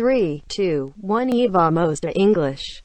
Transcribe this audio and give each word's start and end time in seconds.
3, 0.00 0.42
2, 0.48 0.94
1 0.96 1.28
to 2.00 2.10
English. 2.16 2.82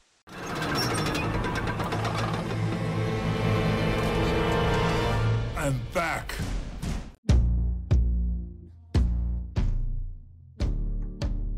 I'm 5.56 5.80
back. 5.94 6.34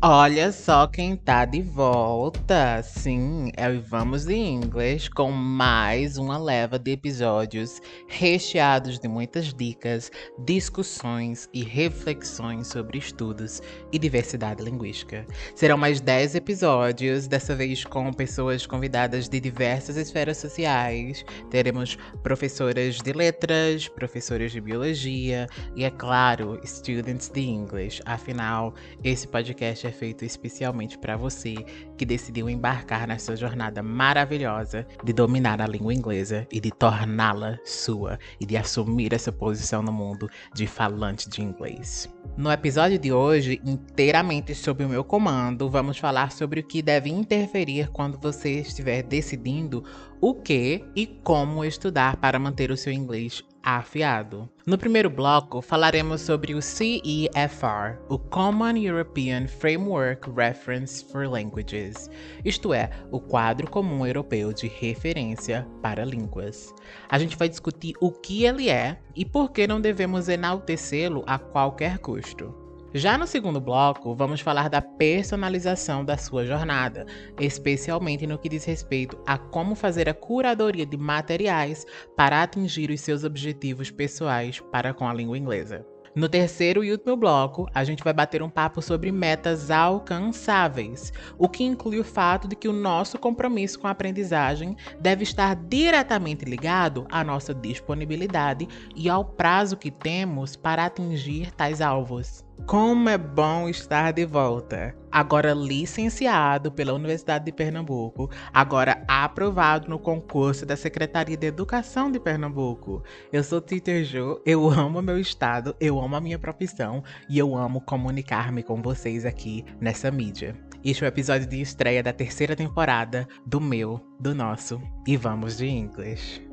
Olha 0.01 0.49
só 0.53 0.87
quem 0.87 1.17
tá 1.17 1.43
de 1.43 1.61
volta! 1.61 2.81
Sim, 2.81 3.51
é 3.57 3.69
o 3.69 3.81
Vamos 3.81 4.23
de 4.23 4.33
Inglês 4.33 5.09
com 5.09 5.29
mais 5.29 6.17
uma 6.17 6.37
leva 6.37 6.79
de 6.79 6.91
episódios 6.91 7.81
recheados 8.07 8.97
de 8.97 9.09
muitas 9.09 9.53
dicas, 9.53 10.09
discussões 10.45 11.49
e 11.53 11.65
reflexões 11.65 12.67
sobre 12.67 12.97
estudos 12.97 13.61
e 13.91 13.99
diversidade 13.99 14.63
linguística. 14.63 15.27
Serão 15.53 15.77
mais 15.77 15.99
10 15.99 16.35
episódios, 16.35 17.27
dessa 17.27 17.53
vez 17.53 17.83
com 17.83 18.13
pessoas 18.13 18.65
convidadas 18.65 19.27
de 19.27 19.37
diversas 19.41 19.97
esferas 19.97 20.37
sociais. 20.37 21.25
Teremos 21.49 21.97
professoras 22.23 23.01
de 23.01 23.11
letras, 23.11 23.89
professores 23.89 24.53
de 24.53 24.61
biologia 24.61 25.45
e, 25.75 25.83
é 25.83 25.89
claro, 25.89 26.57
students 26.63 27.27
de 27.27 27.41
English. 27.41 28.01
Afinal, 28.05 28.73
esse 29.03 29.27
podcast 29.27 29.87
é 29.87 29.88
feito 29.91 30.25
especialmente 30.25 30.97
para 30.97 31.17
você 31.17 31.55
que 31.97 32.05
decidiu 32.05 32.49
embarcar 32.49 33.07
na 33.07 33.17
sua 33.17 33.35
jornada 33.35 33.81
maravilhosa 33.81 34.85
de 35.03 35.13
dominar 35.13 35.61
a 35.61 35.67
língua 35.67 35.93
inglesa 35.93 36.47
e 36.51 36.59
de 36.59 36.71
torná-la 36.71 37.57
sua 37.63 38.19
e 38.39 38.45
de 38.45 38.57
assumir 38.57 39.13
essa 39.13 39.31
posição 39.31 39.81
no 39.81 39.91
mundo 39.91 40.29
de 40.53 40.67
falante 40.67 41.29
de 41.29 41.41
inglês. 41.41 42.09
No 42.37 42.51
episódio 42.51 42.97
de 42.97 43.11
hoje, 43.11 43.61
inteiramente 43.65 44.55
sob 44.55 44.83
o 44.83 44.89
meu 44.89 45.03
comando, 45.03 45.69
vamos 45.69 45.97
falar 45.97 46.31
sobre 46.31 46.61
o 46.61 46.63
que 46.63 46.81
deve 46.81 47.09
interferir 47.09 47.89
quando 47.89 48.19
você 48.19 48.61
estiver 48.61 49.03
decidindo 49.03 49.83
o 50.21 50.33
que 50.33 50.85
e 50.95 51.05
como 51.05 51.65
estudar 51.65 52.17
para 52.17 52.39
manter 52.39 52.71
o 52.71 52.77
seu 52.77 52.93
inglês 52.93 53.43
afiado. 53.63 54.49
No 54.65 54.77
primeiro 54.77 55.09
bloco, 55.09 55.61
falaremos 55.61 56.21
sobre 56.21 56.53
o 56.53 56.61
CEFR, 56.61 57.99
o 58.07 58.17
Common 58.17 58.77
European 58.77 59.47
Framework 59.47 60.29
Reference 60.31 61.03
for 61.05 61.27
Languages, 61.27 62.09
isto 62.45 62.73
é, 62.73 62.89
o 63.11 63.19
quadro 63.19 63.69
comum 63.69 64.05
europeu 64.05 64.53
de 64.53 64.67
referência 64.67 65.67
para 65.81 66.05
línguas. 66.05 66.73
A 67.09 67.17
gente 67.17 67.37
vai 67.37 67.49
discutir 67.49 67.93
o 67.99 68.11
que 68.11 68.45
ele 68.45 68.69
é 68.69 68.99
e 69.15 69.25
por 69.25 69.51
que 69.51 69.67
não 69.67 69.81
devemos 69.81 70.29
enaltecê-lo 70.29 71.23
a 71.27 71.37
qualquer 71.37 71.97
custo. 71.99 72.68
Já 72.91 73.19
no 73.19 73.27
segundo 73.27 73.61
bloco, 73.61 74.15
vamos 74.15 74.41
falar 74.41 74.67
da 74.67 74.81
personalização 74.81 76.03
da 76.03 76.17
sua 76.17 76.43
jornada, 76.43 77.05
especialmente 77.39 78.25
no 78.25 78.39
que 78.39 78.49
diz 78.49 78.65
respeito 78.65 79.15
a 79.27 79.37
como 79.37 79.75
fazer 79.75 80.09
a 80.09 80.13
curadoria 80.13 80.87
de 80.87 80.97
materiais 80.97 81.85
para 82.17 82.41
atingir 82.41 82.89
os 82.89 82.99
seus 83.01 83.23
objetivos 83.23 83.91
pessoais 83.91 84.59
para 84.71 84.91
com 84.91 85.07
a 85.07 85.13
língua 85.13 85.37
inglesa. 85.37 85.85
No 86.15 86.27
terceiro 86.27 86.83
e 86.83 86.91
último 86.91 87.15
bloco, 87.15 87.67
a 87.75 87.83
gente 87.83 88.03
vai 88.03 88.11
bater 88.11 88.41
um 88.41 88.49
papo 88.49 88.81
sobre 88.81 89.11
metas 89.11 89.69
alcançáveis, 89.69 91.13
o 91.37 91.47
que 91.47 91.63
inclui 91.63 91.99
o 91.99 92.03
fato 92.03 92.47
de 92.47 92.55
que 92.55 92.67
o 92.67 92.73
nosso 92.73 93.19
compromisso 93.19 93.77
com 93.77 93.85
a 93.85 93.91
aprendizagem 93.91 94.75
deve 94.99 95.21
estar 95.21 95.55
diretamente 95.55 96.43
ligado 96.43 97.05
à 97.11 97.23
nossa 97.23 97.53
disponibilidade 97.53 98.67
e 98.95 99.07
ao 99.07 99.23
prazo 99.23 99.77
que 99.77 99.91
temos 99.91 100.55
para 100.55 100.85
atingir 100.85 101.51
tais 101.51 101.81
alvos. 101.81 102.48
Como 102.65 103.09
é 103.09 103.17
bom 103.17 103.67
estar 103.67 104.11
de 104.11 104.25
volta! 104.25 104.95
Agora 105.11 105.53
licenciado 105.53 106.71
pela 106.71 106.93
Universidade 106.93 107.45
de 107.45 107.51
Pernambuco, 107.51 108.29
agora 108.53 109.03
aprovado 109.07 109.89
no 109.89 109.97
concurso 109.97 110.65
da 110.67 110.77
Secretaria 110.77 111.35
de 111.35 111.47
Educação 111.47 112.11
de 112.11 112.19
Pernambuco. 112.19 113.03
Eu 113.33 113.43
sou 113.43 113.59
Titer 113.59 114.03
Jo, 114.03 114.39
eu 114.45 114.69
amo 114.69 115.01
meu 115.01 115.19
estado, 115.19 115.75
eu 115.79 115.99
amo 115.99 116.15
a 116.15 116.21
minha 116.21 116.37
profissão 116.37 117.03
e 117.27 117.39
eu 117.39 117.55
amo 117.55 117.81
comunicar-me 117.81 118.61
com 118.61 118.81
vocês 118.81 119.25
aqui 119.25 119.65
nessa 119.81 120.11
mídia. 120.11 120.55
Este 120.83 121.03
é 121.03 121.07
o 121.07 121.09
episódio 121.09 121.47
de 121.47 121.59
estreia 121.59 122.03
da 122.03 122.13
terceira 122.13 122.55
temporada 122.55 123.27
do 123.45 123.59
meu, 123.59 123.99
do 124.19 124.35
nosso 124.35 124.79
e 125.07 125.17
vamos 125.17 125.57
de 125.57 125.67
English. 125.67 126.48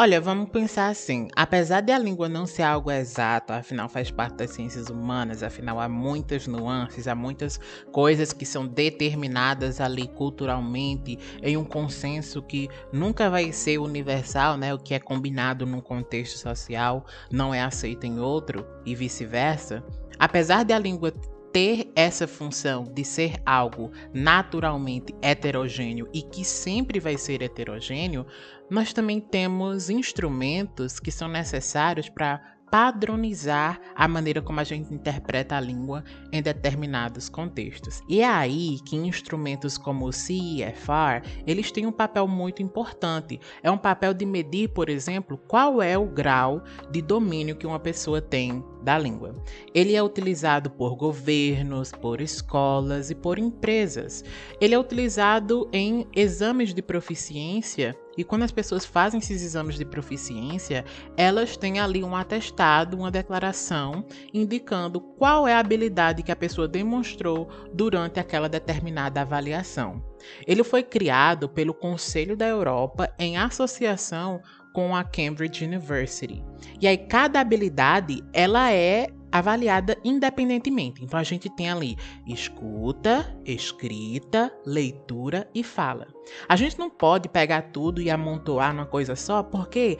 Olha, 0.00 0.20
vamos 0.20 0.48
pensar 0.50 0.86
assim. 0.90 1.26
Apesar 1.34 1.80
de 1.80 1.90
a 1.90 1.98
língua 1.98 2.28
não 2.28 2.46
ser 2.46 2.62
algo 2.62 2.88
exato, 2.88 3.52
afinal 3.52 3.88
faz 3.88 4.12
parte 4.12 4.36
das 4.36 4.50
ciências 4.52 4.86
humanas, 4.88 5.42
afinal 5.42 5.80
há 5.80 5.88
muitas 5.88 6.46
nuances, 6.46 7.08
há 7.08 7.16
muitas 7.16 7.58
coisas 7.90 8.32
que 8.32 8.46
são 8.46 8.64
determinadas 8.64 9.80
ali 9.80 10.06
culturalmente 10.06 11.18
em 11.42 11.56
um 11.56 11.64
consenso 11.64 12.40
que 12.40 12.68
nunca 12.92 13.28
vai 13.28 13.50
ser 13.50 13.78
universal, 13.78 14.56
né? 14.56 14.72
O 14.72 14.78
que 14.78 14.94
é 14.94 15.00
combinado 15.00 15.66
num 15.66 15.80
contexto 15.80 16.38
social 16.38 17.04
não 17.28 17.52
é 17.52 17.60
aceito 17.60 18.06
em 18.06 18.20
outro 18.20 18.64
e 18.86 18.94
vice-versa. 18.94 19.82
Apesar 20.16 20.64
de 20.64 20.72
a 20.72 20.78
língua 20.78 21.12
ter 21.52 21.90
essa 21.96 22.26
função 22.28 22.84
de 22.84 23.04
ser 23.04 23.34
algo 23.44 23.90
naturalmente 24.12 25.14
heterogêneo 25.22 26.08
e 26.12 26.22
que 26.22 26.44
sempre 26.44 27.00
vai 27.00 27.16
ser 27.16 27.42
heterogêneo, 27.42 28.26
nós 28.70 28.92
também 28.92 29.20
temos 29.20 29.90
instrumentos 29.90 31.00
que 31.00 31.10
são 31.10 31.28
necessários 31.28 32.08
para 32.08 32.58
padronizar 32.70 33.80
a 33.94 34.06
maneira 34.06 34.42
como 34.42 34.60
a 34.60 34.64
gente 34.64 34.92
interpreta 34.92 35.56
a 35.56 35.60
língua 35.60 36.04
em 36.32 36.42
determinados 36.42 37.28
contextos. 37.28 38.02
E 38.08 38.20
é 38.20 38.26
aí 38.26 38.78
que 38.84 38.96
instrumentos 38.96 39.78
como 39.78 40.06
o 40.06 40.12
CEFR, 40.12 41.22
eles 41.46 41.72
têm 41.72 41.86
um 41.86 41.92
papel 41.92 42.26
muito 42.28 42.62
importante. 42.62 43.40
É 43.62 43.70
um 43.70 43.78
papel 43.78 44.12
de 44.14 44.26
medir, 44.26 44.68
por 44.68 44.88
exemplo, 44.88 45.38
qual 45.38 45.82
é 45.82 45.96
o 45.96 46.06
grau 46.06 46.62
de 46.90 47.00
domínio 47.00 47.56
que 47.56 47.66
uma 47.66 47.80
pessoa 47.80 48.20
tem 48.20 48.62
da 48.82 48.98
língua. 48.98 49.42
Ele 49.74 49.94
é 49.94 50.02
utilizado 50.02 50.70
por 50.70 50.94
governos, 50.94 51.90
por 51.92 52.20
escolas 52.20 53.10
e 53.10 53.14
por 53.14 53.38
empresas. 53.38 54.24
Ele 54.60 54.74
é 54.74 54.78
utilizado 54.78 55.68
em 55.72 56.06
exames 56.14 56.72
de 56.72 56.82
proficiência 56.82 57.96
e 58.18 58.24
quando 58.24 58.42
as 58.42 58.50
pessoas 58.50 58.84
fazem 58.84 59.20
esses 59.20 59.42
exames 59.42 59.76
de 59.76 59.84
proficiência, 59.84 60.84
elas 61.16 61.56
têm 61.56 61.78
ali 61.78 62.02
um 62.02 62.16
atestado, 62.16 62.96
uma 62.98 63.12
declaração 63.12 64.04
indicando 64.34 65.00
qual 65.00 65.46
é 65.46 65.54
a 65.54 65.60
habilidade 65.60 66.24
que 66.24 66.32
a 66.32 66.36
pessoa 66.36 66.66
demonstrou 66.66 67.48
durante 67.72 68.18
aquela 68.18 68.48
determinada 68.48 69.20
avaliação. 69.20 70.02
Ele 70.44 70.64
foi 70.64 70.82
criado 70.82 71.48
pelo 71.48 71.72
Conselho 71.72 72.36
da 72.36 72.48
Europa 72.48 73.08
em 73.20 73.36
associação 73.36 74.42
com 74.72 74.96
a 74.96 75.04
Cambridge 75.04 75.64
University. 75.64 76.44
E 76.80 76.88
aí 76.88 76.98
cada 76.98 77.38
habilidade 77.38 78.24
ela 78.32 78.72
é 78.72 79.06
avaliada 79.30 79.96
independentemente. 80.04 81.04
Então 81.04 81.18
a 81.18 81.22
gente 81.22 81.48
tem 81.48 81.70
ali 81.70 81.96
escuta, 82.26 83.36
escrita, 83.44 84.52
leitura 84.66 85.48
e 85.54 85.62
fala. 85.62 86.06
A 86.48 86.56
gente 86.56 86.78
não 86.78 86.90
pode 86.90 87.28
pegar 87.28 87.62
tudo 87.72 88.00
e 88.00 88.10
amontoar 88.10 88.74
numa 88.74 88.86
coisa 88.86 89.16
só, 89.16 89.42
porque 89.42 89.98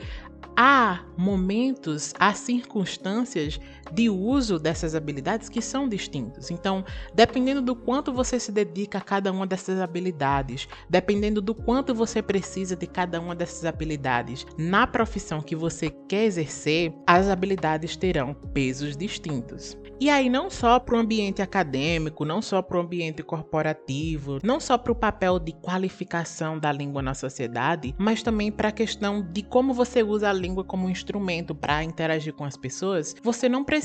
há 0.55 1.05
momentos, 1.17 2.13
há 2.19 2.33
circunstâncias 2.33 3.59
de 3.91 4.09
uso 4.09 4.59
dessas 4.59 4.95
habilidades 4.95 5.49
que 5.49 5.61
são 5.61 5.87
distintos. 5.87 6.51
Então, 6.51 6.83
dependendo 7.13 7.61
do 7.61 7.75
quanto 7.75 8.13
você 8.13 8.39
se 8.39 8.51
dedica 8.51 8.97
a 8.97 9.01
cada 9.01 9.31
uma 9.31 9.47
dessas 9.47 9.79
habilidades, 9.79 10.67
dependendo 10.89 11.41
do 11.41 11.55
quanto 11.55 11.93
você 11.93 12.21
precisa 12.21 12.75
de 12.75 12.87
cada 12.87 13.19
uma 13.19 13.35
dessas 13.35 13.65
habilidades 13.65 14.45
na 14.57 14.85
profissão 14.85 15.41
que 15.41 15.55
você 15.55 15.89
quer 16.07 16.25
exercer, 16.25 16.93
as 17.05 17.27
habilidades 17.27 17.95
terão 17.95 18.33
pesos 18.33 18.95
distintos. 18.95 19.77
E 20.01 20.09
aí, 20.09 20.29
não 20.29 20.49
só 20.49 20.79
para 20.79 20.95
o 20.95 20.99
ambiente 20.99 21.41
acadêmico, 21.41 22.23
não 22.23 22.41
só 22.41 22.61
para 22.61 22.77
o 22.77 22.81
ambiente 22.81 23.21
corporativo, 23.21 24.39
não 24.41 24.57
só 24.57 24.77
para 24.77 24.93
o 24.93 24.95
papel 24.95 25.37
de 25.39 25.51
qualificação 25.51 26.57
da 26.57 26.71
língua 26.71 27.01
na 27.01 27.13
sociedade, 27.13 27.93
mas 27.97 28.23
também 28.23 28.49
para 28.49 28.69
a 28.69 28.71
questão 28.71 29.21
de 29.21 29.43
como 29.43 29.73
você 29.73 30.01
usa 30.01 30.29
a 30.29 30.33
língua 30.33 30.63
como 30.63 30.89
instrumento 30.89 31.53
para 31.53 31.83
interagir 31.83 32.33
com 32.33 32.45
as 32.45 32.55
pessoas, 32.55 33.13
você 33.21 33.49
não 33.49 33.65
precisa 33.65 33.78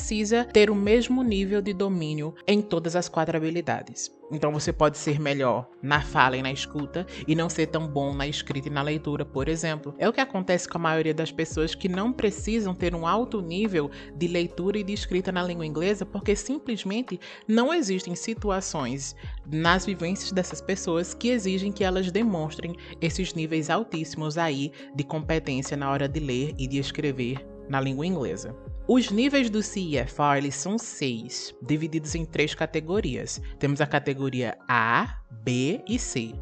ter 0.52 0.70
o 0.70 0.74
mesmo 0.74 1.22
nível 1.22 1.60
de 1.60 1.72
domínio 1.72 2.34
em 2.46 2.60
todas 2.60 2.96
as 2.96 3.08
quatro 3.08 3.36
habilidades. 3.36 4.10
Então 4.32 4.50
você 4.50 4.72
pode 4.72 4.98
ser 4.98 5.20
melhor 5.20 5.68
na 5.82 6.00
fala 6.00 6.36
e 6.36 6.42
na 6.42 6.50
escuta 6.50 7.06
e 7.28 7.34
não 7.34 7.48
ser 7.48 7.66
tão 7.66 7.86
bom 7.86 8.14
na 8.14 8.26
escrita 8.26 8.68
e 8.68 8.70
na 8.70 8.82
leitura, 8.82 9.24
por 9.24 9.48
exemplo. 9.48 9.94
É 9.98 10.08
o 10.08 10.12
que 10.12 10.20
acontece 10.20 10.68
com 10.68 10.78
a 10.78 10.80
maioria 10.80 11.14
das 11.14 11.30
pessoas 11.30 11.74
que 11.74 11.88
não 11.88 12.12
precisam 12.12 12.74
ter 12.74 12.94
um 12.94 13.06
alto 13.06 13.40
nível 13.40 13.90
de 14.16 14.26
leitura 14.26 14.78
e 14.78 14.82
de 14.82 14.92
escrita 14.92 15.30
na 15.30 15.42
língua 15.42 15.66
inglesa, 15.66 16.06
porque 16.06 16.34
simplesmente 16.34 17.20
não 17.46 17.72
existem 17.72 18.14
situações 18.14 19.14
nas 19.46 19.84
vivências 19.84 20.32
dessas 20.32 20.60
pessoas 20.60 21.12
que 21.14 21.28
exigem 21.28 21.70
que 21.70 21.84
elas 21.84 22.10
demonstrem 22.10 22.74
esses 23.00 23.34
níveis 23.34 23.68
altíssimos 23.68 24.38
aí 24.38 24.72
de 24.94 25.04
competência 25.04 25.76
na 25.76 25.90
hora 25.90 26.08
de 26.08 26.20
ler 26.20 26.54
e 26.58 26.66
de 26.66 26.78
escrever 26.78 27.53
na 27.68 27.80
língua 27.80 28.06
inglesa. 28.06 28.54
Os 28.86 29.10
níveis 29.10 29.48
do 29.48 29.62
CEFR 29.62 30.36
eles 30.36 30.54
são 30.56 30.76
seis, 30.76 31.54
divididos 31.62 32.14
em 32.14 32.24
três 32.24 32.54
categorias. 32.54 33.40
Temos 33.58 33.80
a 33.80 33.86
categoria 33.86 34.58
A, 34.68 35.20
B 35.30 35.82
e 35.88 35.98
C. 35.98 36.34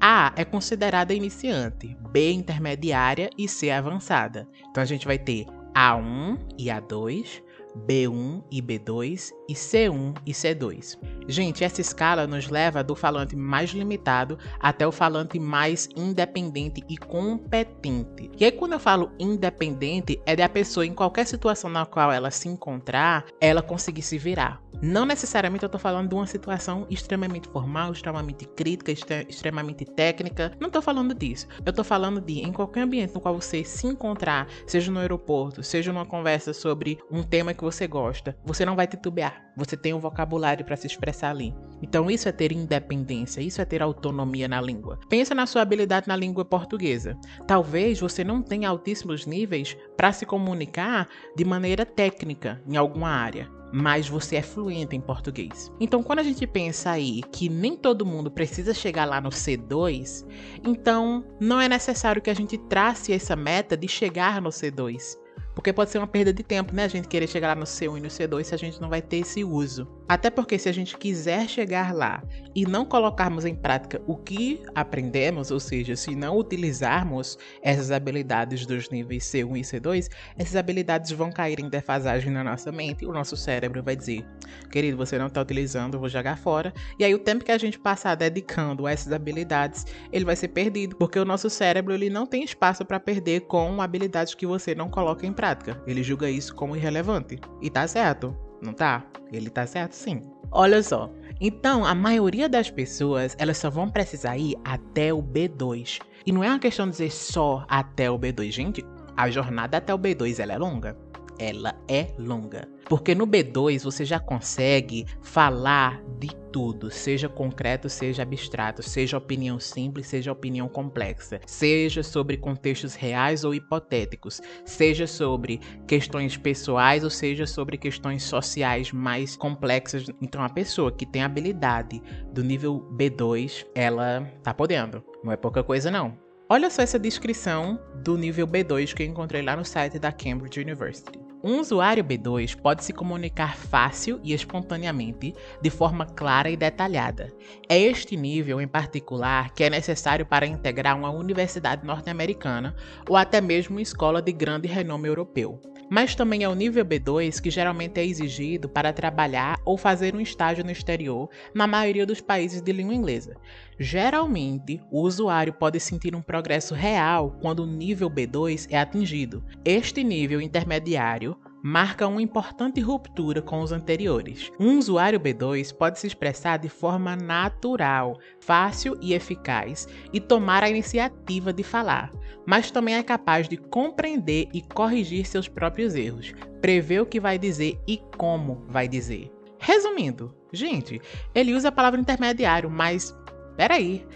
A 0.00 0.32
é 0.34 0.44
considerada 0.44 1.12
iniciante, 1.12 1.94
B 2.10 2.32
intermediária 2.32 3.28
e 3.36 3.46
C 3.46 3.70
avançada. 3.70 4.48
Então 4.70 4.82
a 4.82 4.86
gente 4.86 5.06
vai 5.06 5.18
ter 5.18 5.44
A1 5.74 6.38
e 6.58 6.66
A2, 6.66 7.42
B1 7.86 8.42
e 8.50 8.62
B2 8.62 9.30
e 9.50 9.52
C1 9.52 10.14
e 10.24 10.30
C2. 10.30 10.96
Gente, 11.26 11.64
essa 11.64 11.80
escala 11.80 12.24
nos 12.24 12.48
leva 12.48 12.84
do 12.84 12.94
falante 12.94 13.34
mais 13.34 13.70
limitado 13.70 14.38
até 14.60 14.86
o 14.86 14.92
falante 14.92 15.40
mais 15.40 15.88
independente 15.96 16.84
e 16.88 16.96
competente. 16.96 18.30
E 18.38 18.44
aí, 18.44 18.52
quando 18.52 18.74
eu 18.74 18.80
falo 18.80 19.10
independente, 19.18 20.20
é 20.24 20.36
da 20.36 20.48
pessoa 20.48 20.86
em 20.86 20.94
qualquer 20.94 21.26
situação 21.26 21.68
na 21.68 21.84
qual 21.84 22.12
ela 22.12 22.30
se 22.30 22.48
encontrar, 22.48 23.26
ela 23.40 23.60
conseguir 23.60 24.02
se 24.02 24.18
virar. 24.18 24.62
Não 24.82 25.04
necessariamente 25.04 25.64
eu 25.64 25.66
estou 25.66 25.80
falando 25.80 26.08
de 26.08 26.14
uma 26.14 26.26
situação 26.26 26.86
extremamente 26.88 27.48
formal, 27.48 27.92
extremamente 27.92 28.46
crítica, 28.46 28.92
extremamente 29.28 29.84
técnica. 29.84 30.52
Não 30.58 30.68
estou 30.68 30.80
falando 30.80 31.14
disso. 31.14 31.46
Eu 31.66 31.70
estou 31.70 31.84
falando 31.84 32.20
de 32.20 32.40
em 32.40 32.52
qualquer 32.52 32.82
ambiente 32.82 33.14
no 33.14 33.20
qual 33.20 33.34
você 33.34 33.62
se 33.62 33.86
encontrar, 33.86 34.48
seja 34.66 34.90
no 34.90 35.00
aeroporto, 35.00 35.62
seja 35.62 35.92
numa 35.92 36.06
conversa 36.06 36.54
sobre 36.54 36.98
um 37.10 37.22
tema 37.22 37.52
que 37.52 37.62
você 37.62 37.86
gosta, 37.86 38.36
você 38.44 38.64
não 38.64 38.76
vai 38.76 38.86
titubear. 38.86 39.39
Você 39.56 39.76
tem 39.76 39.92
um 39.92 40.00
vocabulário 40.00 40.64
para 40.64 40.76
se 40.76 40.86
expressar 40.86 41.30
ali. 41.30 41.54
Então 41.82 42.10
isso 42.10 42.28
é 42.28 42.32
ter 42.32 42.52
independência, 42.52 43.40
isso 43.40 43.60
é 43.60 43.64
ter 43.64 43.82
autonomia 43.82 44.48
na 44.48 44.60
língua. 44.60 44.98
Pensa 45.08 45.34
na 45.34 45.46
sua 45.46 45.62
habilidade 45.62 46.08
na 46.08 46.16
língua 46.16 46.44
portuguesa. 46.44 47.16
Talvez 47.46 48.00
você 48.00 48.22
não 48.24 48.42
tenha 48.42 48.68
altíssimos 48.68 49.26
níveis 49.26 49.76
para 49.96 50.12
se 50.12 50.26
comunicar 50.26 51.08
de 51.36 51.44
maneira 51.44 51.84
técnica 51.84 52.62
em 52.66 52.76
alguma 52.76 53.08
área 53.08 53.60
mas 53.72 54.08
você 54.08 54.36
é 54.36 54.42
fluente 54.42 54.96
em 54.96 55.00
português. 55.00 55.70
Então, 55.78 56.02
quando 56.02 56.18
a 56.18 56.22
gente 56.22 56.46
pensa 56.46 56.90
aí 56.90 57.22
que 57.30 57.48
nem 57.48 57.76
todo 57.76 58.06
mundo 58.06 58.30
precisa 58.30 58.74
chegar 58.74 59.04
lá 59.04 59.20
no 59.20 59.30
C2, 59.30 60.26
então 60.64 61.24
não 61.40 61.60
é 61.60 61.68
necessário 61.68 62.22
que 62.22 62.30
a 62.30 62.34
gente 62.34 62.58
trace 62.58 63.12
essa 63.12 63.36
meta 63.36 63.76
de 63.76 63.86
chegar 63.86 64.40
no 64.40 64.50
C2. 64.50 65.16
Porque 65.54 65.72
pode 65.72 65.90
ser 65.90 65.98
uma 65.98 66.06
perda 66.06 66.32
de 66.32 66.42
tempo, 66.42 66.74
né? 66.74 66.84
A 66.84 66.88
gente 66.88 67.08
querer 67.08 67.26
chegar 67.26 67.48
lá 67.48 67.54
no 67.54 67.64
C1 67.64 67.98
e 67.98 68.00
no 68.00 68.08
C2 68.08 68.44
se 68.44 68.54
a 68.54 68.58
gente 68.58 68.80
não 68.80 68.88
vai 68.88 69.02
ter 69.02 69.18
esse 69.18 69.44
uso. 69.44 69.86
Até 70.10 70.28
porque 70.28 70.58
se 70.58 70.68
a 70.68 70.72
gente 70.72 70.98
quiser 70.98 71.48
chegar 71.48 71.94
lá 71.94 72.20
e 72.52 72.66
não 72.66 72.84
colocarmos 72.84 73.44
em 73.44 73.54
prática 73.54 74.02
o 74.08 74.16
que 74.16 74.60
aprendemos, 74.74 75.52
ou 75.52 75.60
seja, 75.60 75.94
se 75.94 76.16
não 76.16 76.36
utilizarmos 76.36 77.38
essas 77.62 77.92
habilidades 77.92 78.66
dos 78.66 78.90
níveis 78.90 79.22
C1 79.22 79.56
e 79.56 79.60
C2, 79.60 80.08
essas 80.36 80.56
habilidades 80.56 81.12
vão 81.12 81.30
cair 81.30 81.60
em 81.60 81.68
defasagem 81.68 82.32
na 82.32 82.42
nossa 82.42 82.72
mente 82.72 83.04
e 83.04 83.06
o 83.06 83.12
nosso 83.12 83.36
cérebro 83.36 83.84
vai 83.84 83.94
dizer: 83.94 84.26
querido, 84.68 84.96
você 84.96 85.16
não 85.16 85.28
está 85.28 85.42
utilizando, 85.42 85.94
eu 85.94 86.00
vou 86.00 86.08
jogar 86.08 86.36
fora. 86.36 86.74
E 86.98 87.04
aí 87.04 87.14
o 87.14 87.18
tempo 87.20 87.44
que 87.44 87.52
a 87.52 87.58
gente 87.58 87.78
passar 87.78 88.16
dedicando 88.16 88.88
a 88.88 88.90
essas 88.90 89.12
habilidades, 89.12 89.86
ele 90.12 90.24
vai 90.24 90.34
ser 90.34 90.48
perdido, 90.48 90.96
porque 90.96 91.20
o 91.20 91.24
nosso 91.24 91.48
cérebro 91.48 91.94
ele 91.94 92.10
não 92.10 92.26
tem 92.26 92.42
espaço 92.42 92.84
para 92.84 92.98
perder 92.98 93.42
com 93.42 93.80
habilidades 93.80 94.34
que 94.34 94.44
você 94.44 94.74
não 94.74 94.90
coloca 94.90 95.24
em 95.24 95.32
prática. 95.32 95.80
Ele 95.86 96.02
julga 96.02 96.28
isso 96.28 96.52
como 96.52 96.74
irrelevante. 96.74 97.38
E 97.62 97.70
tá 97.70 97.86
certo, 97.86 98.36
não 98.62 98.72
tá? 98.72 99.04
Ele 99.32 99.50
tá 99.50 99.66
certo 99.66 99.92
sim. 99.92 100.22
Olha 100.50 100.82
só. 100.82 101.10
Então, 101.40 101.84
a 101.84 101.94
maioria 101.94 102.48
das 102.48 102.70
pessoas, 102.70 103.34
elas 103.38 103.56
só 103.56 103.70
vão 103.70 103.88
precisar 103.88 104.36
ir 104.36 104.56
até 104.64 105.12
o 105.12 105.22
B2. 105.22 106.00
E 106.26 106.32
não 106.32 106.44
é 106.44 106.48
uma 106.48 106.58
questão 106.58 106.86
de 106.86 106.92
dizer 106.92 107.10
só 107.10 107.64
até 107.68 108.10
o 108.10 108.18
B2, 108.18 108.50
gente. 108.50 108.84
A 109.16 109.30
jornada 109.30 109.78
até 109.78 109.94
o 109.94 109.98
B2 109.98 110.38
ela 110.38 110.52
é 110.52 110.58
longa 110.58 111.09
ela 111.40 111.74
é 111.88 112.08
longa. 112.18 112.68
Porque 112.84 113.14
no 113.14 113.26
B2 113.26 113.82
você 113.82 114.04
já 114.04 114.20
consegue 114.20 115.06
falar 115.22 116.02
de 116.18 116.28
tudo, 116.52 116.90
seja 116.90 117.28
concreto, 117.28 117.88
seja 117.88 118.22
abstrato, 118.22 118.82
seja 118.82 119.16
opinião 119.16 119.58
simples, 119.58 120.08
seja 120.08 120.32
opinião 120.32 120.68
complexa, 120.68 121.40
seja 121.46 122.02
sobre 122.02 122.36
contextos 122.36 122.94
reais 122.94 123.44
ou 123.44 123.54
hipotéticos, 123.54 124.40
seja 124.64 125.06
sobre 125.06 125.60
questões 125.86 126.36
pessoais 126.36 127.04
ou 127.04 127.10
seja 127.10 127.46
sobre 127.46 127.78
questões 127.78 128.22
sociais 128.24 128.92
mais 128.92 129.36
complexas. 129.36 130.06
Então 130.20 130.42
a 130.42 130.48
pessoa 130.48 130.92
que 130.92 131.06
tem 131.06 131.22
habilidade 131.22 132.02
do 132.32 132.44
nível 132.44 132.86
B2, 132.92 133.64
ela 133.74 134.28
tá 134.42 134.52
podendo. 134.52 135.02
Não 135.24 135.32
é 135.32 135.36
pouca 135.36 135.62
coisa 135.62 135.90
não. 135.90 136.18
Olha 136.48 136.68
só 136.68 136.82
essa 136.82 136.98
descrição 136.98 137.78
do 138.02 138.18
nível 138.18 138.44
B2 138.44 138.92
que 138.92 139.04
eu 139.04 139.06
encontrei 139.06 139.40
lá 139.40 139.54
no 139.54 139.64
site 139.64 140.00
da 140.00 140.10
Cambridge 140.10 140.60
University. 140.60 141.29
Um 141.42 141.58
usuário 141.58 142.04
B2 142.04 142.54
pode 142.54 142.84
se 142.84 142.92
comunicar 142.92 143.56
fácil 143.56 144.20
e 144.22 144.34
espontaneamente, 144.34 145.34
de 145.62 145.70
forma 145.70 146.04
clara 146.04 146.50
e 146.50 146.56
detalhada. 146.56 147.32
É 147.66 147.78
este 147.78 148.14
nível, 148.14 148.60
em 148.60 148.68
particular, 148.68 149.54
que 149.54 149.64
é 149.64 149.70
necessário 149.70 150.26
para 150.26 150.46
integrar 150.46 150.98
uma 150.98 151.10
universidade 151.10 151.86
norte-americana 151.86 152.76
ou 153.08 153.16
até 153.16 153.40
mesmo 153.40 153.76
uma 153.76 153.82
escola 153.82 154.20
de 154.20 154.32
grande 154.32 154.68
renome 154.68 155.08
europeu 155.08 155.58
mas 155.90 156.14
também 156.14 156.44
é 156.44 156.48
o 156.48 156.54
nível 156.54 156.84
B2 156.84 157.40
que 157.40 157.50
geralmente 157.50 157.98
é 157.98 158.06
exigido 158.06 158.68
para 158.68 158.92
trabalhar 158.92 159.60
ou 159.64 159.76
fazer 159.76 160.14
um 160.14 160.20
estágio 160.20 160.64
no 160.64 160.70
exterior 160.70 161.28
na 161.52 161.66
maioria 161.66 162.06
dos 162.06 162.20
países 162.20 162.62
de 162.62 162.72
língua 162.72 162.94
inglesa. 162.94 163.36
Geralmente, 163.78 164.80
o 164.90 165.00
usuário 165.00 165.52
pode 165.52 165.80
sentir 165.80 166.14
um 166.14 166.22
progresso 166.22 166.74
real 166.74 167.36
quando 167.40 167.64
o 167.64 167.66
nível 167.66 168.08
B2 168.08 168.68
é 168.70 168.78
atingido. 168.78 169.44
Este 169.64 170.04
nível 170.04 170.40
intermediário 170.40 171.36
marca 171.62 172.06
uma 172.06 172.22
importante 172.22 172.80
ruptura 172.80 173.42
com 173.42 173.60
os 173.60 173.72
anteriores. 173.72 174.50
Um 174.58 174.78
usuário 174.78 175.20
B2 175.20 175.74
pode 175.74 175.98
se 175.98 176.06
expressar 176.06 176.58
de 176.58 176.68
forma 176.68 177.16
natural, 177.16 178.18
fácil 178.40 178.96
e 179.00 179.12
eficaz 179.12 179.86
e 180.12 180.20
tomar 180.20 180.62
a 180.62 180.70
iniciativa 180.70 181.52
de 181.52 181.62
falar, 181.62 182.10
mas 182.46 182.70
também 182.70 182.94
é 182.94 183.02
capaz 183.02 183.48
de 183.48 183.56
compreender 183.56 184.48
e 184.52 184.62
corrigir 184.62 185.26
seus 185.26 185.48
próprios 185.48 185.94
erros, 185.94 186.32
prever 186.60 187.00
o 187.00 187.06
que 187.06 187.20
vai 187.20 187.38
dizer 187.38 187.78
e 187.86 187.98
como 188.16 188.64
vai 188.68 188.88
dizer. 188.88 189.30
Resumindo, 189.58 190.34
gente, 190.52 191.00
ele 191.34 191.54
usa 191.54 191.68
a 191.68 191.72
palavra 191.72 192.00
intermediário, 192.00 192.70
mas 192.70 193.14
peraí, 193.56 194.06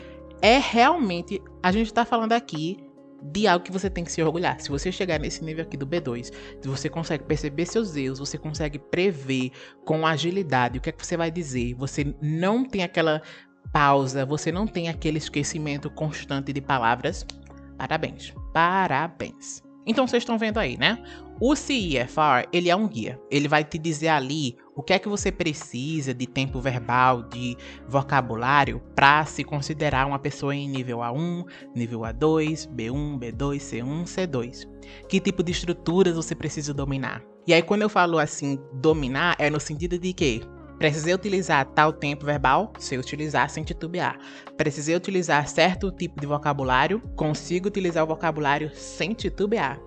é 0.40 0.58
realmente. 0.58 1.40
A 1.62 1.70
gente 1.70 1.86
está 1.86 2.04
falando 2.04 2.32
aqui 2.32 2.78
de 3.24 3.46
algo 3.46 3.64
que 3.64 3.72
você 3.72 3.88
tem 3.88 4.04
que 4.04 4.12
se 4.12 4.22
orgulhar. 4.22 4.60
Se 4.60 4.68
você 4.68 4.92
chegar 4.92 5.18
nesse 5.18 5.42
nível 5.42 5.64
aqui 5.64 5.76
do 5.76 5.86
B2, 5.86 6.30
você 6.62 6.90
consegue 6.90 7.24
perceber 7.24 7.64
seus 7.64 7.96
erros, 7.96 8.18
você 8.18 8.36
consegue 8.36 8.78
prever 8.78 9.50
com 9.84 10.06
agilidade 10.06 10.78
o 10.78 10.80
que 10.80 10.90
é 10.90 10.92
que 10.92 11.04
você 11.04 11.16
vai 11.16 11.30
dizer, 11.30 11.74
você 11.74 12.14
não 12.20 12.64
tem 12.64 12.82
aquela 12.82 13.22
pausa, 13.72 14.26
você 14.26 14.52
não 14.52 14.66
tem 14.66 14.88
aquele 14.88 15.18
esquecimento 15.18 15.88
constante 15.90 16.52
de 16.52 16.60
palavras. 16.60 17.26
Parabéns. 17.78 18.32
Parabéns. 18.52 19.62
Então 19.86 20.06
vocês 20.06 20.22
estão 20.22 20.38
vendo 20.38 20.58
aí, 20.58 20.76
né? 20.78 21.02
O 21.46 21.54
CEFR, 21.54 22.48
ele 22.50 22.70
é 22.70 22.74
um 22.74 22.88
guia. 22.88 23.20
Ele 23.30 23.46
vai 23.46 23.62
te 23.62 23.76
dizer 23.76 24.08
ali 24.08 24.56
o 24.74 24.82
que 24.82 24.94
é 24.94 24.98
que 24.98 25.10
você 25.10 25.30
precisa 25.30 26.14
de 26.14 26.26
tempo 26.26 26.58
verbal, 26.58 27.22
de 27.24 27.54
vocabulário 27.86 28.80
para 28.96 29.26
se 29.26 29.44
considerar 29.44 30.06
uma 30.06 30.18
pessoa 30.18 30.54
em 30.54 30.66
nível 30.66 31.00
A1, 31.00 31.44
nível 31.76 32.00
A2, 32.00 32.66
B1, 32.66 33.18
B2, 33.18 33.58
C1, 33.58 34.04
C2. 34.04 34.66
Que 35.06 35.20
tipo 35.20 35.42
de 35.42 35.52
estruturas 35.52 36.16
você 36.16 36.34
precisa 36.34 36.72
dominar? 36.72 37.22
E 37.46 37.52
aí 37.52 37.60
quando 37.60 37.82
eu 37.82 37.90
falo 37.90 38.18
assim, 38.18 38.58
dominar 38.72 39.36
é 39.38 39.50
no 39.50 39.60
sentido 39.60 39.98
de 39.98 40.14
que 40.14 40.40
Precisei 40.78 41.12
utilizar 41.12 41.66
tal 41.66 41.92
tempo 41.92 42.24
verbal? 42.24 42.72
Sei 42.78 42.98
utilizar 42.98 43.50
sem 43.50 43.62
titubear. 43.62 44.18
Precisei 44.56 44.96
utilizar 44.96 45.46
certo 45.46 45.92
tipo 45.92 46.18
de 46.18 46.26
vocabulário? 46.26 47.00
Consigo 47.14 47.68
utilizar 47.68 48.02
o 48.02 48.06
vocabulário 48.06 48.74
sem 48.74 49.12
titubear. 49.12 49.78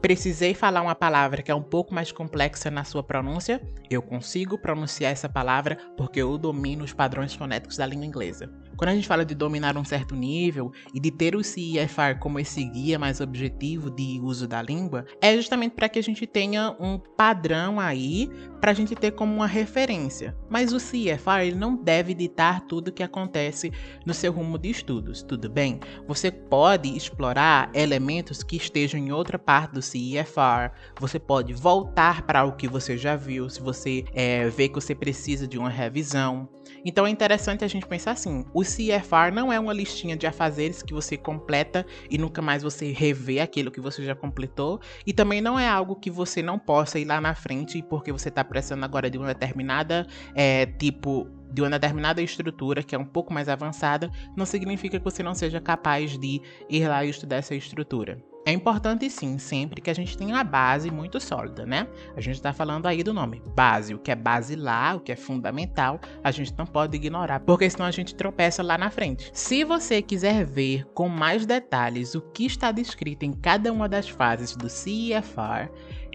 Precisei 0.00 0.54
falar 0.54 0.82
uma 0.82 0.94
palavra 0.94 1.42
que 1.42 1.50
é 1.50 1.54
um 1.54 1.62
pouco 1.62 1.94
mais 1.94 2.12
complexa 2.12 2.70
na 2.70 2.84
sua 2.84 3.02
pronúncia? 3.02 3.60
Eu 3.90 4.02
consigo 4.02 4.58
pronunciar 4.58 5.10
essa 5.10 5.28
palavra 5.28 5.78
porque 5.96 6.20
eu 6.20 6.36
domino 6.38 6.84
os 6.84 6.92
padrões 6.92 7.34
fonéticos 7.34 7.76
da 7.76 7.86
língua 7.86 8.06
inglesa. 8.06 8.50
Quando 8.76 8.90
a 8.90 8.94
gente 8.94 9.08
fala 9.08 9.24
de 9.24 9.34
dominar 9.34 9.76
um 9.76 9.84
certo 9.84 10.14
nível 10.14 10.70
e 10.92 11.00
de 11.00 11.10
ter 11.10 11.34
o 11.34 11.42
CEFR 11.42 12.18
como 12.20 12.38
esse 12.38 12.62
guia 12.64 12.98
mais 12.98 13.20
objetivo 13.20 13.90
de 13.90 14.20
uso 14.22 14.46
da 14.46 14.60
língua, 14.60 15.06
é 15.20 15.34
justamente 15.34 15.72
para 15.72 15.88
que 15.88 15.98
a 15.98 16.02
gente 16.02 16.26
tenha 16.26 16.76
um 16.78 16.98
padrão 16.98 17.80
aí 17.80 18.30
para 18.60 18.70
a 18.72 18.74
gente 18.74 18.94
ter 18.94 19.12
como 19.12 19.34
uma 19.34 19.46
referência. 19.46 20.36
Mas 20.50 20.72
o 20.72 20.80
CEFR 20.80 21.40
ele 21.42 21.56
não 21.56 21.74
deve 21.74 22.12
ditar 22.14 22.66
tudo 22.66 22.92
que 22.92 23.02
acontece 23.02 23.72
no 24.04 24.12
seu 24.12 24.32
rumo 24.32 24.58
de 24.58 24.70
estudos, 24.70 25.22
tudo 25.22 25.48
bem? 25.48 25.80
Você 26.06 26.30
pode 26.30 26.94
explorar 26.94 27.70
elementos 27.72 28.42
que 28.42 28.56
estejam 28.56 29.00
em 29.00 29.12
outra 29.12 29.38
parte 29.38 29.72
do 29.72 29.82
CEFR, 29.82 30.72
você 31.00 31.18
pode 31.18 31.54
voltar 31.54 32.22
para 32.22 32.44
o 32.44 32.52
que 32.52 32.68
você 32.68 32.98
já 32.98 33.16
viu, 33.16 33.48
se 33.48 33.60
você 33.60 34.04
é, 34.12 34.48
vê 34.48 34.68
que 34.68 34.74
você 34.74 34.94
precisa 34.94 35.46
de 35.46 35.58
uma 35.58 35.70
revisão. 35.70 36.48
Então 36.84 37.06
é 37.06 37.10
interessante 37.10 37.64
a 37.64 37.68
gente 37.68 37.86
pensar 37.86 38.12
assim: 38.12 38.44
o 38.54 38.62
CFR 38.62 39.32
não 39.32 39.52
é 39.52 39.58
uma 39.58 39.72
listinha 39.72 40.16
de 40.16 40.26
afazeres 40.26 40.82
que 40.82 40.94
você 40.94 41.16
completa 41.16 41.84
e 42.10 42.18
nunca 42.18 42.40
mais 42.40 42.62
você 42.62 42.92
revê 42.92 43.40
aquilo 43.40 43.70
que 43.70 43.80
você 43.80 44.04
já 44.04 44.14
completou. 44.14 44.80
E 45.06 45.12
também 45.12 45.40
não 45.40 45.58
é 45.58 45.68
algo 45.68 45.96
que 45.96 46.10
você 46.10 46.42
não 46.42 46.58
possa 46.58 46.98
ir 46.98 47.04
lá 47.04 47.20
na 47.20 47.34
frente 47.34 47.82
porque 47.82 48.12
você 48.12 48.28
está 48.28 48.44
precisando 48.44 48.84
agora 48.84 49.10
de 49.10 49.18
uma 49.18 49.28
determinada 49.28 50.06
é, 50.34 50.66
tipo 50.66 51.28
de 51.52 51.62
uma 51.62 51.70
determinada 51.70 52.20
estrutura 52.20 52.82
que 52.82 52.94
é 52.94 52.98
um 52.98 53.04
pouco 53.04 53.32
mais 53.32 53.48
avançada, 53.48 54.10
não 54.36 54.44
significa 54.44 54.98
que 54.98 55.04
você 55.04 55.22
não 55.22 55.34
seja 55.34 55.60
capaz 55.60 56.18
de 56.18 56.42
ir 56.68 56.88
lá 56.88 57.04
e 57.04 57.10
estudar 57.10 57.36
essa 57.36 57.54
estrutura. 57.54 58.18
É 58.48 58.52
importante 58.52 59.10
sim, 59.10 59.38
sempre 59.38 59.80
que 59.80 59.90
a 59.90 59.92
gente 59.92 60.16
tenha 60.16 60.32
uma 60.32 60.44
base 60.44 60.88
muito 60.88 61.18
sólida, 61.18 61.66
né? 61.66 61.88
A 62.16 62.20
gente 62.20 62.36
está 62.36 62.52
falando 62.52 62.86
aí 62.86 63.02
do 63.02 63.12
nome 63.12 63.42
base, 63.56 63.92
o 63.92 63.98
que 63.98 64.08
é 64.08 64.14
basilar, 64.14 64.94
o 64.94 65.00
que 65.00 65.10
é 65.10 65.16
fundamental, 65.16 66.00
a 66.22 66.30
gente 66.30 66.54
não 66.56 66.64
pode 66.64 66.94
ignorar, 66.94 67.40
porque 67.40 67.68
senão 67.68 67.86
a 67.86 67.90
gente 67.90 68.14
tropeça 68.14 68.62
lá 68.62 68.78
na 68.78 68.88
frente. 68.88 69.32
Se 69.32 69.64
você 69.64 70.00
quiser 70.00 70.46
ver 70.46 70.84
com 70.94 71.08
mais 71.08 71.44
detalhes 71.44 72.14
o 72.14 72.20
que 72.20 72.46
está 72.46 72.70
descrito 72.70 73.24
em 73.24 73.32
cada 73.32 73.72
uma 73.72 73.88
das 73.88 74.08
fases 74.08 74.54
do 74.54 74.68
CEFR, 74.68 75.68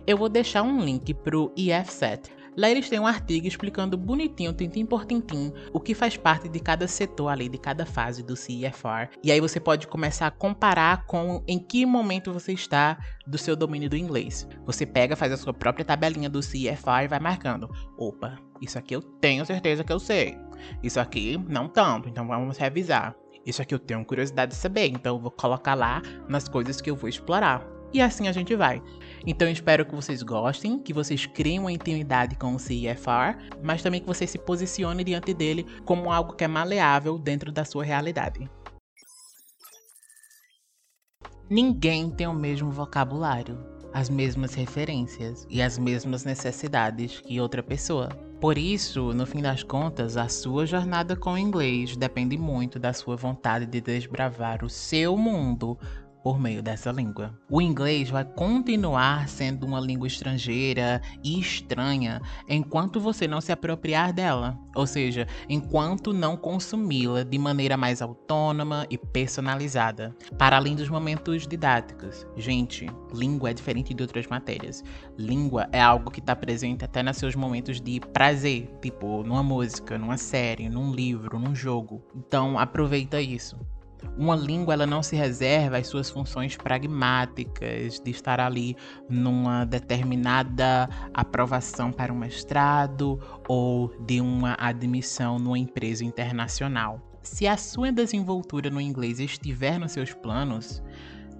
eu 0.08 0.18
vou 0.18 0.30
deixar 0.30 0.64
um 0.64 0.80
link 0.80 1.14
para 1.14 1.38
o 1.38 1.52
EFSET. 1.58 2.32
Lá 2.58 2.70
eles 2.70 2.89
têm 2.89 3.00
um 3.00 3.08
artigo 3.08 3.48
explicando 3.48 3.98
bonitinho, 3.98 4.53
tintim 4.53 4.86
por 4.86 5.05
tintim, 5.05 5.53
o 5.72 5.79
que 5.79 5.93
faz 5.93 6.17
parte 6.17 6.50
de 6.50 6.60
cada 6.60 6.88
setor 6.88 7.29
ali, 7.29 7.48
de 7.48 7.58
cada 7.58 7.86
fase 7.86 8.22
do 8.24 8.36
CEFR. 8.36 9.10
E 9.24 9.31
aí 9.31 9.39
você 9.39 9.60
pode 9.60 9.88
começar 9.88 10.27
a 10.27 10.31
comparar 10.31 11.05
com 11.05 11.43
em 11.48 11.58
que 11.58 11.86
momento 11.86 12.34
você 12.34 12.53
está 12.53 12.98
do 13.25 13.38
seu 13.38 13.55
domínio 13.55 13.89
do 13.89 13.96
inglês. 13.96 14.48
Você 14.65 14.86
pega, 14.86 15.15
faz 15.15 15.31
a 15.31 15.38
sua 15.38 15.53
própria 15.53 15.86
tabelinha 15.86 16.29
do 16.29 16.41
CEFR 16.41 17.03
e 17.05 17.08
vai 17.08 17.20
marcando. 17.20 17.70
Opa, 17.98 18.38
isso 18.62 18.77
aqui 18.77 18.96
eu 18.96 19.01
tenho 19.01 19.46
certeza 19.46 19.84
que 19.84 19.93
eu 19.93 20.00
sei. 20.00 20.38
Isso 20.84 21.00
aqui 21.00 21.38
não 21.50 21.67
tanto, 21.67 22.10
então 22.10 22.27
vamos 22.27 22.58
revisar. 22.58 23.15
Isso 23.46 23.62
aqui 23.62 23.74
eu 23.74 23.79
tenho 23.79 24.05
curiosidade 24.05 24.51
de 24.51 24.58
saber, 24.58 24.88
então 24.88 25.15
eu 25.15 25.22
vou 25.22 25.31
colocar 25.31 25.74
lá 25.74 26.01
nas 26.27 26.48
coisas 26.48 26.79
que 26.79 26.89
eu 26.89 26.96
vou 26.96 27.10
explorar. 27.10 27.65
E 27.93 28.01
assim 28.01 28.27
a 28.27 28.31
gente 28.31 28.55
vai. 28.55 28.81
Então 29.25 29.48
eu 29.48 29.51
espero 29.51 29.86
que 29.86 29.96
vocês 29.96 30.24
gostem, 30.24 30.80
que 30.80 30.94
vocês 30.94 31.25
criem 31.25 31.60
uma 31.60 31.72
intimidade 31.72 32.36
com 32.36 32.56
o 32.56 32.60
CIFR, 32.60 33.38
mas 33.62 33.84
também 33.84 34.01
que 34.01 34.08
você 34.08 34.25
se 34.25 34.40
posicione 34.40 35.04
diante 35.04 35.34
dele 35.34 35.66
como 35.86 36.12
algo 36.12 36.34
que 36.34 36.44
é 36.44 36.48
maleável 36.48 37.18
dentro 37.18 37.51
da 37.51 37.63
sua 37.63 37.84
realidade. 37.84 38.50
Ninguém 41.50 42.10
tem 42.10 42.28
o 42.28 42.34
mesmo 42.34 42.72
vocabulário, 42.72 43.60
as 43.94 44.10
mesmas 44.10 44.54
referências 44.54 45.46
e 45.50 45.62
as 45.62 45.78
mesmas 45.78 46.24
necessidades 46.24 47.20
que 47.20 47.42
outra 47.42 47.62
pessoa. 47.62 48.10
Por 48.40 48.58
isso, 48.58 49.13
no 49.13 49.28
fim 49.28 49.40
das 49.40 49.62
contas, 49.62 50.18
a 50.18 50.28
sua 50.28 50.66
jornada 50.66 51.16
com 51.16 51.34
o 51.34 51.38
inglês 51.38 51.96
depende 51.96 52.38
muito 52.40 52.80
da 52.80 52.92
sua 52.92 53.16
vontade 53.16 53.68
de 53.68 53.80
desbravar 53.80 54.66
o 54.66 54.70
seu 54.70 55.16
mundo 55.16 55.78
por 56.24 56.40
meio 56.40 56.62
dessa 56.62 56.92
língua. 56.92 57.38
O 57.50 57.62
inglês 57.62 58.10
vai 58.10 58.24
continuar 58.24 59.28
sendo 59.28 59.66
uma 59.66 59.80
língua 59.80 60.08
estrangeira 60.08 61.01
e 61.24 61.40
estranha 61.40 62.22
enquanto 62.48 63.00
você 63.00 63.28
não 63.28 63.42
se 63.42 63.51
apropriar 63.51 64.13
dela, 64.13 64.58
ou 64.75 64.86
seja, 64.86 65.28
enquanto 65.50 66.13
não 66.13 66.38
consumi-la 66.38 67.24
de 67.24 67.38
maneira 67.38 67.78
mais 67.78 68.01
autônoma 68.01 68.86
e 68.90 68.98
personalizada, 68.98 70.16
para 70.38 70.58
além 70.58 70.75
dos 70.75 70.90
momentos 70.90 71.48
didáticos. 71.48 72.25
Gente, 72.38 72.88
língua 73.13 73.50
é 73.50 73.54
diferente 73.54 73.94
de 73.94 74.01
outras 74.01 74.28
matérias. 74.28 74.84
Língua 75.18 75.68
é 75.72 75.82
algo 75.82 76.12
que 76.12 76.20
está 76.20 76.36
presente 76.36 76.86
até 76.86 77.04
nos 77.04 77.18
seus 77.18 77.36
momentos 77.36 77.82
de 77.82 78.00
prazer, 78.00 78.70
tipo 78.82 79.24
numa 79.24 79.44
música, 79.44 79.98
numa 79.98 80.18
série, 80.18 80.70
num 80.70 80.92
livro, 80.94 81.40
num 81.40 81.56
jogo. 81.56 82.01
Então 82.16 82.58
aproveita 82.58 83.22
isso. 83.22 83.58
Uma 84.17 84.36
língua 84.36 84.74
ela 84.74 84.86
não 84.86 85.01
se 85.01 85.15
reserva 85.15 85.77
às 85.77 85.88
suas 85.88 86.10
funções 86.10 86.58
pragmáticas 86.58 88.00
de 88.00 88.12
estar 88.12 88.39
ali 88.39 88.75
numa 89.10 89.65
determinada 89.65 90.89
aprovação 91.13 91.91
para 91.91 92.12
um 92.12 92.17
mestrado 92.17 93.20
ou 93.48 93.93
de 94.05 94.20
uma 94.22 94.55
admissão 94.60 95.39
numa 95.39 95.58
empresa 95.58 96.03
internacional. 96.03 97.01
Se 97.22 97.48
a 97.48 97.55
sua 97.55 97.91
desenvoltura 97.91 98.70
no 98.70 98.81
inglês 98.81 99.20
estiver 99.20 99.79
nos 99.79 99.91
seus 99.91 100.13
planos, 100.13 100.81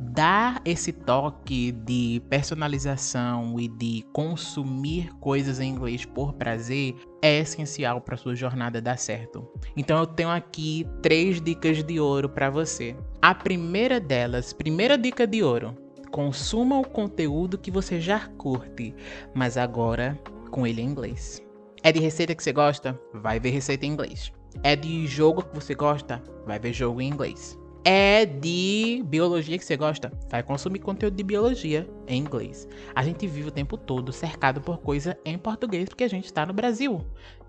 dar 0.01 0.62
esse 0.65 0.91
toque 0.91 1.72
de 1.72 2.22
personalização 2.27 3.60
e 3.60 3.67
de 3.67 4.03
consumir 4.12 5.13
coisas 5.20 5.60
em 5.60 5.70
inglês 5.70 6.05
por 6.05 6.34
prazer 6.34 6.96
é 7.22 7.39
essencial 7.39 8.01
para 8.01 8.17
sua 8.17 8.36
jornada 8.36 8.81
dar 8.81 8.98
certo. 8.98 9.48
Então 9.77 10.00
eu 10.00 10.08
tenho 10.08 10.29
aqui 10.29 10.88
três 11.01 11.39
dicas 11.39 11.84
de 11.84 12.00
ouro 12.00 12.27
para 12.27 12.50
você. 12.50 12.96
A 13.22 13.36
primeira 13.36 14.00
delas, 14.00 14.51
primeira 14.51 14.98
dica 14.98 15.27
de 15.27 15.43
ouro, 15.43 15.77
consuma 16.10 16.79
o 16.79 16.88
conteúdo 16.88 17.58
que 17.58 17.70
você 17.70 18.01
já 18.01 18.27
curte, 18.38 18.96
mas 19.36 19.55
agora 19.55 20.20
com 20.50 20.65
ele 20.65 20.81
em 20.81 20.86
inglês. 20.86 21.41
É 21.84 21.91
de 21.91 22.00
receita 22.00 22.34
que 22.34 22.43
você 22.43 22.51
gosta? 22.51 23.00
Vai 23.13 23.39
ver 23.39 23.51
receita 23.51 23.86
em 23.86 23.89
inglês. 23.89 24.31
É 24.63 24.75
de 24.75 25.05
jogo 25.08 25.43
que 25.43 25.55
você 25.55 25.75
gosta? 25.75 26.22
Vai 26.46 26.60
ver 26.60 26.74
jogo 26.74 27.01
em 27.01 27.08
inglês 27.08 27.60
é 27.83 28.25
de 28.25 29.03
biologia 29.07 29.57
que 29.57 29.65
você 29.65 29.75
gosta, 29.75 30.11
vai 30.29 30.43
consumir 30.43 30.79
conteúdo 30.79 31.15
de 31.15 31.23
biologia 31.23 31.89
em 32.07 32.21
inglês. 32.21 32.67
A 32.93 33.03
gente 33.03 33.25
vive 33.25 33.47
o 33.47 33.51
tempo 33.51 33.77
todo 33.77 34.11
cercado 34.11 34.61
por 34.61 34.79
coisa 34.79 35.17
em 35.25 35.38
português 35.38 35.89
porque 35.89 36.03
a 36.03 36.09
gente 36.09 36.25
está 36.25 36.45
no 36.45 36.53
Brasil. 36.53 37.03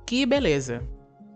Que 0.06 0.24
beleza! 0.24 0.82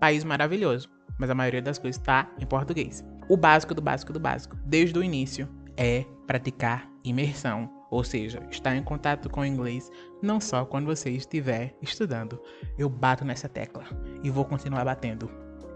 País 0.00 0.24
maravilhoso, 0.24 0.88
mas 1.18 1.30
a 1.30 1.34
maioria 1.34 1.62
das 1.62 1.78
coisas 1.78 2.00
está 2.00 2.30
em 2.40 2.46
português. 2.46 3.04
O 3.28 3.36
básico 3.36 3.74
do 3.74 3.82
básico 3.82 4.12
do 4.12 4.20
básico, 4.20 4.56
desde 4.64 4.98
o 4.98 5.02
início, 5.02 5.48
é 5.76 6.04
praticar 6.26 6.90
imersão, 7.04 7.70
ou 7.90 8.02
seja, 8.02 8.40
estar 8.50 8.74
em 8.74 8.82
contato 8.82 9.28
com 9.28 9.40
o 9.40 9.46
inglês 9.46 9.90
não 10.22 10.40
só 10.40 10.64
quando 10.64 10.86
você 10.86 11.10
estiver 11.10 11.76
estudando. 11.82 12.40
Eu 12.78 12.88
bato 12.88 13.24
nessa 13.24 13.48
tecla 13.48 13.84
e 14.22 14.30
vou 14.30 14.44
continuar 14.44 14.84
batendo. 14.84 15.30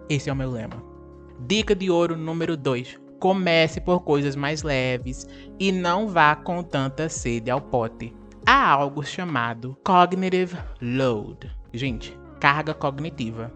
Esse 0.09 0.29
é 0.29 0.33
o 0.33 0.37
meu 0.37 0.51
lema. 0.51 0.83
Dica 1.47 1.75
de 1.75 1.91
ouro 1.91 2.17
número 2.17 2.57
2 2.57 3.00
Comece 3.21 3.83
por 3.83 4.01
coisas 4.01 4.35
mais 4.35 4.63
leves 4.63 5.29
e 5.59 5.71
não 5.71 6.09
vá 6.09 6.35
com 6.35 6.63
tanta 6.63 7.07
sede 7.11 7.51
ao 7.51 7.61
pote. 7.61 8.17
Há 8.47 8.71
algo 8.71 9.05
chamado 9.05 9.79
cognitive 9.85 10.57
load. 10.81 11.55
Gente, 11.71 12.19
carga 12.41 12.73
cognitiva. 12.73 13.53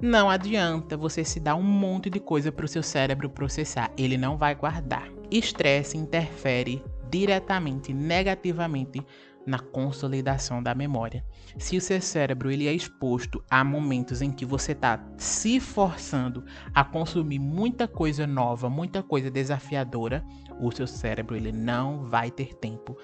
Não 0.00 0.30
adianta 0.30 0.96
você 0.96 1.24
se 1.24 1.40
dar 1.40 1.56
um 1.56 1.62
monte 1.62 2.08
de 2.08 2.20
coisa 2.20 2.52
para 2.52 2.64
o 2.64 2.68
seu 2.68 2.82
cérebro 2.82 3.28
processar, 3.28 3.90
ele 3.98 4.16
não 4.16 4.38
vai 4.38 4.54
guardar. 4.54 5.08
Estresse 5.32 5.98
interfere 5.98 6.80
diretamente, 7.10 7.92
negativamente 7.92 9.04
na 9.48 9.58
consolidação 9.58 10.62
da 10.62 10.74
memória. 10.74 11.24
Se 11.56 11.76
o 11.76 11.80
seu 11.80 12.00
cérebro 12.00 12.50
ele 12.50 12.68
é 12.68 12.72
exposto 12.72 13.42
a 13.50 13.64
momentos 13.64 14.20
em 14.20 14.30
que 14.30 14.44
você 14.44 14.72
está 14.72 15.02
se 15.16 15.58
forçando 15.58 16.44
a 16.74 16.84
consumir 16.84 17.38
muita 17.38 17.88
coisa 17.88 18.26
nova, 18.26 18.68
muita 18.68 19.02
coisa 19.02 19.30
desafiadora, 19.30 20.22
o 20.60 20.70
seu 20.70 20.86
cérebro 20.86 21.34
ele 21.34 21.50
não 21.50 22.04
vai 22.04 22.30
ter 22.30 22.54
tempo 22.54 22.96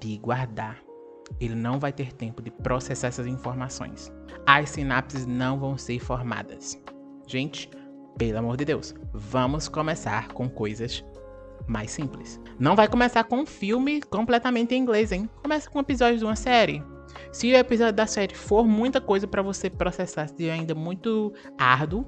de 0.00 0.18
guardar. 0.18 0.82
Ele 1.40 1.54
não 1.54 1.78
vai 1.78 1.92
ter 1.92 2.12
tempo 2.12 2.42
de 2.42 2.50
processar 2.50 3.06
essas 3.06 3.26
informações. 3.26 4.12
As 4.44 4.70
sinapses 4.70 5.24
não 5.24 5.58
vão 5.58 5.78
ser 5.78 6.00
formadas. 6.00 6.76
Gente, 7.26 7.70
pelo 8.18 8.38
amor 8.38 8.56
de 8.56 8.64
Deus, 8.64 8.94
vamos 9.14 9.68
começar 9.68 10.28
com 10.28 10.48
coisas 10.48 11.02
mais 11.66 11.90
simples. 11.90 12.40
Não 12.58 12.76
vai 12.76 12.88
começar 12.88 13.24
com 13.24 13.40
um 13.40 13.46
filme 13.46 14.00
completamente 14.02 14.74
em 14.74 14.78
inglês, 14.78 15.12
hein? 15.12 15.28
Começa 15.42 15.68
com 15.68 15.78
um 15.78 15.82
episódio 15.82 16.18
de 16.18 16.24
uma 16.24 16.36
série. 16.36 16.82
Se 17.30 17.50
o 17.50 17.56
episódio 17.56 17.94
da 17.94 18.06
série 18.06 18.34
for 18.34 18.66
muita 18.66 19.00
coisa 19.00 19.26
para 19.26 19.42
você 19.42 19.70
processar, 19.70 20.28
se 20.28 20.50
ainda 20.50 20.74
muito 20.74 21.32
árduo, 21.58 22.06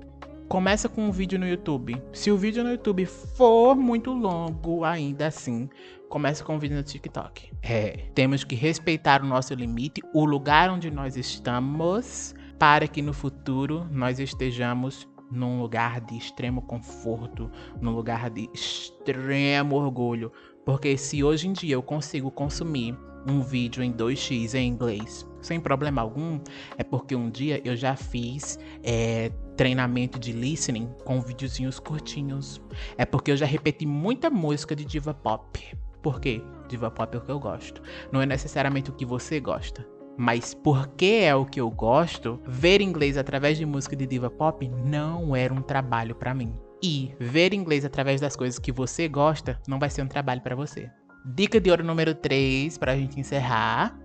começa 0.49 0.89
com 0.89 1.07
um 1.07 1.11
vídeo 1.11 1.39
no 1.39 1.47
YouTube. 1.47 2.01
Se 2.13 2.31
o 2.31 2.37
vídeo 2.37 2.63
no 2.63 2.71
YouTube 2.71 3.07
for 3.07 3.75
muito 3.75 4.13
longo, 4.13 4.85
ainda 4.85 5.27
assim, 5.27 5.69
começa 6.09 6.45
com 6.45 6.57
um 6.57 6.59
vídeo 6.59 6.77
no 6.77 6.83
TikTok. 6.83 7.51
É, 7.63 8.07
temos 8.15 8.45
que 8.45 8.55
respeitar 8.55 9.23
o 9.23 9.27
nosso 9.27 9.55
limite, 9.55 10.03
o 10.13 10.25
lugar 10.25 10.71
onde 10.71 10.91
nós 10.91 11.17
estamos, 11.17 12.35
para 12.59 12.87
que 12.87 13.03
no 13.03 13.13
futuro 13.13 13.87
nós 13.91 14.19
estejamos 14.19 15.09
num 15.35 15.61
lugar 15.61 16.01
de 16.01 16.17
extremo 16.17 16.63
conforto, 16.63 17.51
num 17.81 17.91
lugar 17.91 18.31
de 18.31 18.49
extremo 18.55 19.77
orgulho. 19.77 20.33
Porque 20.65 20.97
se 20.97 21.23
hoje 21.23 21.49
em 21.49 21.53
dia 21.53 21.75
eu 21.75 21.83
consigo 21.83 22.31
consumir 22.31 22.97
um 23.27 23.41
vídeo 23.41 23.83
em 23.83 23.93
2x 23.93 24.55
em 24.55 24.69
inglês 24.69 25.27
sem 25.45 25.61
problema 25.61 26.01
algum, 26.01 26.41
é 26.79 26.83
porque 26.83 27.15
um 27.15 27.31
dia 27.31 27.61
eu 27.65 27.77
já 27.77 27.95
fiz 27.95 28.59
é, 28.83 29.31
treinamento 29.57 30.19
de 30.19 30.33
listening 30.33 30.89
com 31.05 31.21
videozinhos 31.21 31.79
curtinhos. 31.79 32.61
É 32.97 33.05
porque 33.05 33.31
eu 33.31 33.37
já 33.37 33.47
repeti 33.47 33.87
muita 33.87 34.31
música 34.31 34.75
de 34.75 34.85
diva 34.85 35.13
pop. 35.13 35.77
Por 36.03 36.21
quê? 36.21 36.43
Diva 36.67 36.91
pop 36.91 37.15
é 37.15 37.19
o 37.19 37.21
que 37.21 37.31
eu 37.31 37.39
gosto. 37.39 37.83
Não 38.11 38.21
é 38.21 38.27
necessariamente 38.27 38.91
o 38.91 38.95
que 38.95 39.05
você 39.05 39.39
gosta. 39.39 39.87
Mas 40.17 40.55
porque 40.55 41.21
é 41.23 41.35
o 41.35 41.45
que 41.45 41.61
eu 41.61 41.69
gosto, 41.71 42.41
ver 42.47 42.81
inglês 42.81 43.19
através 43.19 43.59
de 43.59 43.67
música 43.67 43.97
de 43.97 44.07
diva 44.07 44.31
pop 44.31 44.69
não 44.87 45.35
era 45.35 45.53
um 45.53 45.61
trabalho 45.61 46.15
para 46.15 46.33
mim. 46.33 46.55
E 46.83 47.15
ver 47.19 47.53
inglês 47.53 47.85
através 47.85 48.21
das 48.21 48.37
coisas 48.37 48.59
que 48.59 48.71
você 48.71 49.09
gosta 49.09 49.61
não 49.67 49.79
vai 49.79 49.91
ser 49.91 50.03
um 50.03 50.07
trabalho 50.07 50.41
para 50.43 50.55
você. 50.55 50.89
Dica 51.25 51.61
de 51.61 51.71
ouro 51.71 51.83
número 51.83 52.15
3 52.15 52.79
para 52.79 52.93
a 52.93 52.97
gente 52.97 53.19
encerrar. 53.19 53.99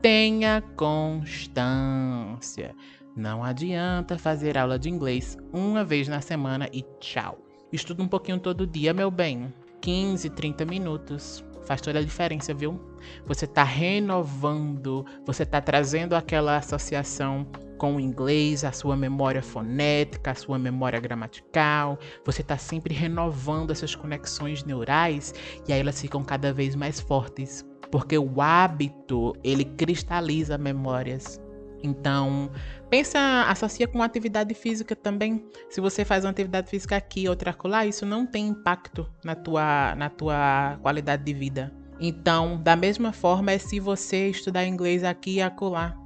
Tenha 0.00 0.62
constância. 0.76 2.74
Não 3.14 3.44
adianta 3.44 4.18
fazer 4.18 4.56
aula 4.56 4.78
de 4.78 4.88
inglês 4.88 5.36
uma 5.52 5.84
vez 5.84 6.08
na 6.08 6.20
semana 6.20 6.68
e 6.72 6.82
tchau. 6.98 7.38
Estuda 7.70 8.02
um 8.02 8.08
pouquinho 8.08 8.38
todo 8.38 8.66
dia, 8.66 8.92
meu 8.92 9.10
bem. 9.10 9.52
15, 9.82 10.30
30 10.30 10.64
minutos. 10.64 11.44
Faz 11.64 11.80
toda 11.80 11.98
a 11.98 12.02
diferença, 12.02 12.52
viu? 12.52 12.80
Você 13.26 13.44
está 13.44 13.62
renovando, 13.62 15.04
você 15.24 15.42
está 15.42 15.60
trazendo 15.60 16.14
aquela 16.14 16.56
associação 16.56 17.46
com 17.82 17.96
o 17.96 18.00
inglês, 18.00 18.62
a 18.62 18.70
sua 18.70 18.96
memória 18.96 19.42
fonética, 19.42 20.30
a 20.30 20.34
sua 20.36 20.56
memória 20.56 21.00
gramatical. 21.00 21.98
Você 22.24 22.40
está 22.40 22.56
sempre 22.56 22.94
renovando 22.94 23.72
essas 23.72 23.96
conexões 23.96 24.62
neurais 24.62 25.34
e 25.66 25.72
aí 25.72 25.80
elas 25.80 26.00
ficam 26.00 26.22
cada 26.22 26.52
vez 26.52 26.76
mais 26.76 27.00
fortes, 27.00 27.66
porque 27.90 28.16
o 28.16 28.40
hábito 28.40 29.32
ele 29.42 29.64
cristaliza 29.64 30.56
memórias. 30.56 31.41
Então, 31.82 32.50
pensa, 32.88 33.18
associa 33.48 33.88
com 33.88 34.02
atividade 34.02 34.54
física 34.54 34.94
também. 34.94 35.44
Se 35.68 35.80
você 35.80 36.04
faz 36.04 36.24
uma 36.24 36.30
atividade 36.30 36.70
física 36.70 36.96
aqui, 36.96 37.28
outra 37.28 37.50
acolá, 37.50 37.84
isso 37.84 38.06
não 38.06 38.26
tem 38.26 38.48
impacto 38.48 39.08
na 39.24 39.34
tua, 39.34 39.94
na 39.96 40.08
tua 40.08 40.78
qualidade 40.80 41.24
de 41.24 41.34
vida. 41.34 41.72
Então, 42.00 42.60
da 42.60 42.76
mesma 42.76 43.12
forma 43.12 43.52
é 43.52 43.58
se 43.58 43.78
você 43.78 44.28
estudar 44.28 44.66
inglês 44.66 45.04
aqui 45.04 45.36
e 45.36 45.42
acolá. 45.42 45.96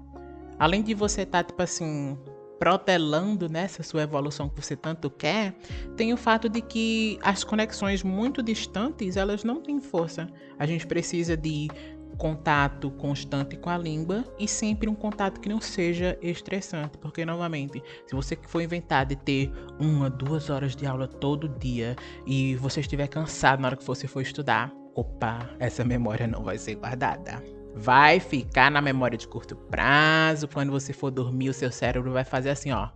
Além 0.59 0.83
de 0.83 0.95
você 0.95 1.23
estar, 1.23 1.42
tá, 1.42 1.49
tipo 1.49 1.62
assim, 1.62 2.16
protelando 2.59 3.49
nessa 3.49 3.83
sua 3.83 4.02
evolução 4.02 4.49
que 4.49 4.62
você 4.62 4.75
tanto 4.75 5.11
quer, 5.11 5.54
tem 5.97 6.12
o 6.12 6.16
fato 6.16 6.49
de 6.49 6.61
que 6.61 7.18
as 7.23 7.45
conexões 7.45 8.02
muito 8.02 8.42
distantes, 8.42 9.16
elas 9.16 9.45
não 9.45 9.61
têm 9.61 9.80
força. 9.80 10.26
A 10.59 10.66
gente 10.66 10.87
precisa 10.87 11.37
de 11.37 11.68
contato 12.16 12.90
constante 12.92 13.56
com 13.56 13.70
a 13.70 13.78
língua 13.78 14.25
e 14.38 14.49
sempre 14.49 14.88
um 14.88 14.94
contato 14.94 15.40
que 15.40 15.49
não 15.49 15.61
seja 15.61 16.18
estressante, 16.23 16.99
porque 16.99 17.25
novamente, 17.25 17.82
se 18.06 18.14
você 18.14 18.38
for 18.46 18.61
inventar 18.61 19.06
de 19.06 19.16
ter 19.16 19.52
uma, 19.78 20.08
duas 20.08 20.50
horas 20.50 20.75
de 20.75 20.87
aula 20.87 21.06
todo 21.06 21.49
dia 21.49 21.96
e 22.26 22.54
você 22.56 22.80
estiver 22.80 23.08
cansado 23.08 23.61
na 23.61 23.68
hora 23.68 23.76
que 23.76 23.85
você 23.85 24.06
for 24.06 24.20
estudar, 24.20 24.73
opa, 24.94 25.50
essa 25.58 25.85
memória 25.85 26.26
não 26.26 26.42
vai 26.42 26.58
ser 26.58 26.76
guardada. 26.76 27.42
Vai 27.75 28.18
ficar 28.18 28.70
na 28.70 28.80
memória 28.80 29.18
de 29.18 29.28
curto 29.28 29.54
prazo. 29.54 30.49
Quando 30.49 30.73
você 30.73 30.94
for 30.94 31.11
dormir, 31.11 31.50
o 31.50 31.54
seu 31.54 31.70
cérebro 31.70 32.11
vai 32.11 32.25
fazer 32.25 32.49
assim, 32.49 32.73
ó. 32.73 32.88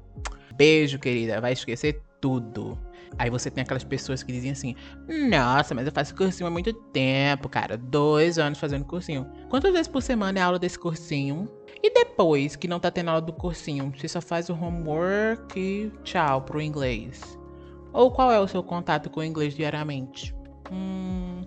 Beijo, 0.57 0.99
querida. 0.99 1.39
Vai 1.39 1.53
esquecer 1.53 2.03
tudo. 2.21 2.79
Aí 3.19 3.29
você 3.29 3.50
tem 3.50 3.62
aquelas 3.62 3.85
pessoas 3.85 4.23
que 4.23 4.33
dizem 4.33 4.50
assim: 4.50 4.75
Nossa, 5.29 5.75
mas 5.75 5.87
eu 5.87 5.93
faço 5.93 6.15
cursinho 6.15 6.47
há 6.47 6.50
muito 6.50 6.73
tempo, 6.73 7.49
cara. 7.49 7.77
Dois 7.77 8.39
anos 8.39 8.59
fazendo 8.59 8.85
cursinho. 8.85 9.27
Quantas 9.49 9.73
vezes 9.73 9.89
por 9.89 10.03
semana 10.03 10.39
é 10.39 10.43
aula 10.43 10.59
desse 10.59 10.79
cursinho? 10.79 11.49
E 11.83 11.93
depois 11.93 12.57
que 12.57 12.69
não 12.69 12.79
tá 12.79 12.91
tendo 12.91 13.09
aula 13.09 13.21
do 13.21 13.33
cursinho, 13.33 13.93
você 13.97 14.07
só 14.07 14.21
faz 14.21 14.49
o 14.49 14.55
homework 14.55 15.59
e 15.59 15.91
tchau 16.05 16.43
pro 16.43 16.61
inglês. 16.61 17.39
Ou 17.93 18.11
qual 18.11 18.31
é 18.31 18.39
o 18.39 18.47
seu 18.47 18.62
contato 18.62 19.11
com 19.11 19.21
o 19.21 19.25
inglês 19.25 19.55
diariamente? 19.55 20.35
Hum, 20.71 21.43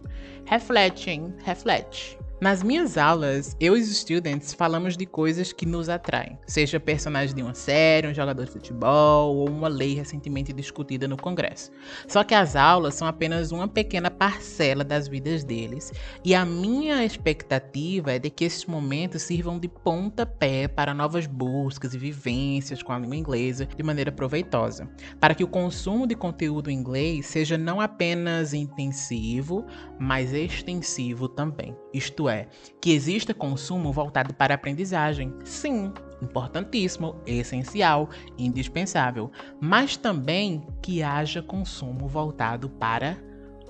reflete, 0.45 1.09
hein? 1.09 1.33
Reflete. 1.43 2.17
Nas 2.43 2.61
minhas 2.61 2.97
aulas, 2.97 3.55
eu 3.57 3.77
e 3.77 3.79
os 3.79 3.97
students 3.97 4.53
falamos 4.53 4.97
de 4.97 5.05
coisas 5.05 5.53
que 5.53 5.65
nos 5.65 5.87
atraem, 5.87 6.37
seja 6.45 6.77
personagem 6.77 7.33
de 7.33 7.41
uma 7.41 7.53
série, 7.53 8.05
um 8.05 8.13
jogador 8.13 8.43
de 8.43 8.51
futebol 8.51 9.33
ou 9.33 9.49
uma 9.49 9.69
lei 9.69 9.93
recentemente 9.93 10.51
discutida 10.51 11.07
no 11.07 11.15
Congresso. 11.15 11.71
Só 12.05 12.21
que 12.21 12.35
as 12.35 12.57
aulas 12.57 12.95
são 12.95 13.07
apenas 13.07 13.53
uma 13.53 13.65
pequena 13.65 14.11
parcela 14.11 14.83
das 14.83 15.07
vidas 15.07 15.45
deles, 15.45 15.93
e 16.21 16.35
a 16.35 16.43
minha 16.43 17.05
expectativa 17.05 18.11
é 18.11 18.19
de 18.19 18.29
que 18.29 18.43
esses 18.43 18.65
momentos 18.65 19.21
sirvam 19.21 19.57
de 19.57 19.69
pontapé 19.69 20.67
para 20.67 20.93
novas 20.93 21.25
buscas 21.25 21.93
e 21.93 21.97
vivências 21.97 22.83
com 22.83 22.91
a 22.91 22.99
língua 22.99 23.15
inglesa 23.15 23.65
de 23.67 23.83
maneira 23.83 24.11
proveitosa, 24.11 24.89
para 25.17 25.33
que 25.33 25.45
o 25.45 25.47
consumo 25.47 26.05
de 26.05 26.13
conteúdo 26.13 26.69
em 26.69 26.77
inglês 26.77 27.25
seja 27.25 27.57
não 27.57 27.79
apenas 27.79 28.53
intensivo, 28.53 29.65
mas 29.97 30.33
extensivo 30.33 31.29
também. 31.29 31.73
Isto 31.93 32.27
é, 32.27 32.32
é 32.33 32.47
que 32.81 32.91
exista 32.91 33.33
consumo 33.33 33.91
voltado 33.91 34.33
para 34.33 34.53
a 34.53 34.55
aprendizagem. 34.55 35.33
Sim, 35.43 35.93
importantíssimo, 36.21 37.15
essencial, 37.25 38.09
indispensável, 38.37 39.31
mas 39.61 39.95
também 39.97 40.65
que 40.81 41.03
haja 41.03 41.41
consumo 41.41 42.07
voltado 42.07 42.69
para 42.69 43.17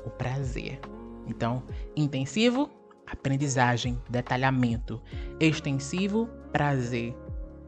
o 0.05 0.09
prazer. 0.09 0.79
Então, 1.27 1.63
intensivo, 1.95 2.69
aprendizagem, 3.07 4.01
detalhamento, 4.09 5.01
extensivo, 5.39 6.27
prazer, 6.51 7.15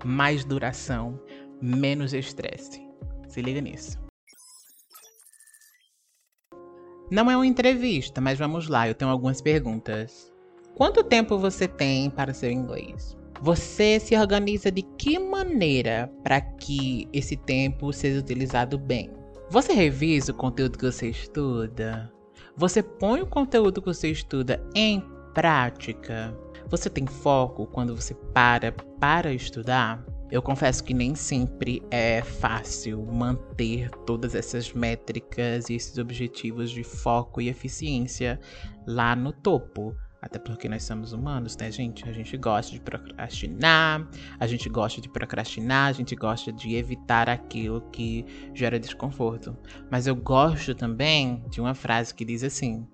mais 0.03 0.43
duração, 0.43 1.19
menos 1.61 2.13
estresse. 2.13 2.81
Se 3.27 3.41
liga 3.41 3.61
nisso. 3.61 4.03
Não 7.11 7.29
é 7.29 7.37
uma 7.37 7.45
entrevista, 7.45 8.19
mas 8.19 8.39
vamos 8.39 8.67
lá, 8.67 8.87
eu 8.87 8.95
tenho 8.95 9.11
algumas 9.11 9.39
perguntas. 9.39 10.33
Quanto 10.75 11.05
tempo 11.05 11.37
você 11.37 11.69
tem 11.69 12.09
para 12.09 12.33
seu 12.33 12.51
inglês? 12.51 13.15
Você 13.41 13.97
se 13.97 14.13
organiza 14.13 14.69
de 14.69 14.81
que 14.81 15.17
maneira 15.17 16.11
para 16.21 16.41
que 16.41 17.07
esse 17.13 17.37
tempo 17.37 17.93
seja 17.93 18.19
utilizado 18.19 18.77
bem? 18.77 19.09
Você 19.49 19.71
revisa 19.71 20.33
o 20.33 20.35
conteúdo 20.35 20.77
que 20.77 20.85
você 20.85 21.09
estuda? 21.09 22.11
Você 22.57 22.83
põe 22.83 23.21
o 23.21 23.25
conteúdo 23.25 23.81
que 23.81 23.87
você 23.87 24.11
estuda 24.11 24.61
em 24.75 25.01
prática? 25.33 26.37
Você 26.69 26.89
tem 26.89 27.07
foco 27.07 27.65
quando 27.67 27.95
você 27.95 28.13
para 28.33 28.73
para 28.99 29.31
estudar? 29.31 30.05
Eu 30.29 30.41
confesso 30.41 30.83
que 30.83 30.93
nem 30.93 31.15
sempre 31.15 31.81
é 31.89 32.21
fácil 32.21 33.01
manter 33.05 33.89
todas 34.05 34.35
essas 34.35 34.73
métricas 34.73 35.69
e 35.69 35.75
esses 35.75 35.97
objetivos 35.97 36.69
de 36.69 36.83
foco 36.83 37.39
e 37.39 37.47
eficiência 37.47 38.37
lá 38.85 39.15
no 39.15 39.31
topo. 39.31 39.95
Até 40.25 40.39
porque 40.39 40.67
nós 40.67 40.83
somos 40.83 41.13
humanos, 41.13 41.55
né, 41.55 41.71
gente? 41.71 42.09
A 42.09 42.11
gente 42.11 42.35
gosta 42.35 42.71
de 42.73 42.81
procrastinar, 42.81 44.07
a 44.39 44.47
gente 44.47 44.67
gosta 44.67 44.99
de 44.99 45.07
procrastinar, 45.07 45.89
a 45.89 45.91
gente 45.91 46.15
gosta 46.15 46.51
de 46.51 46.73
evitar 46.73 47.29
aquilo 47.29 47.79
que 47.91 48.25
gera 48.51 48.79
desconforto. 48.79 49.55
Mas 49.91 50.07
eu 50.07 50.15
gosto 50.15 50.73
também 50.73 51.43
de 51.51 51.61
uma 51.61 51.75
frase 51.75 52.11
que 52.11 52.25
diz 52.25 52.43
assim: 52.43 52.87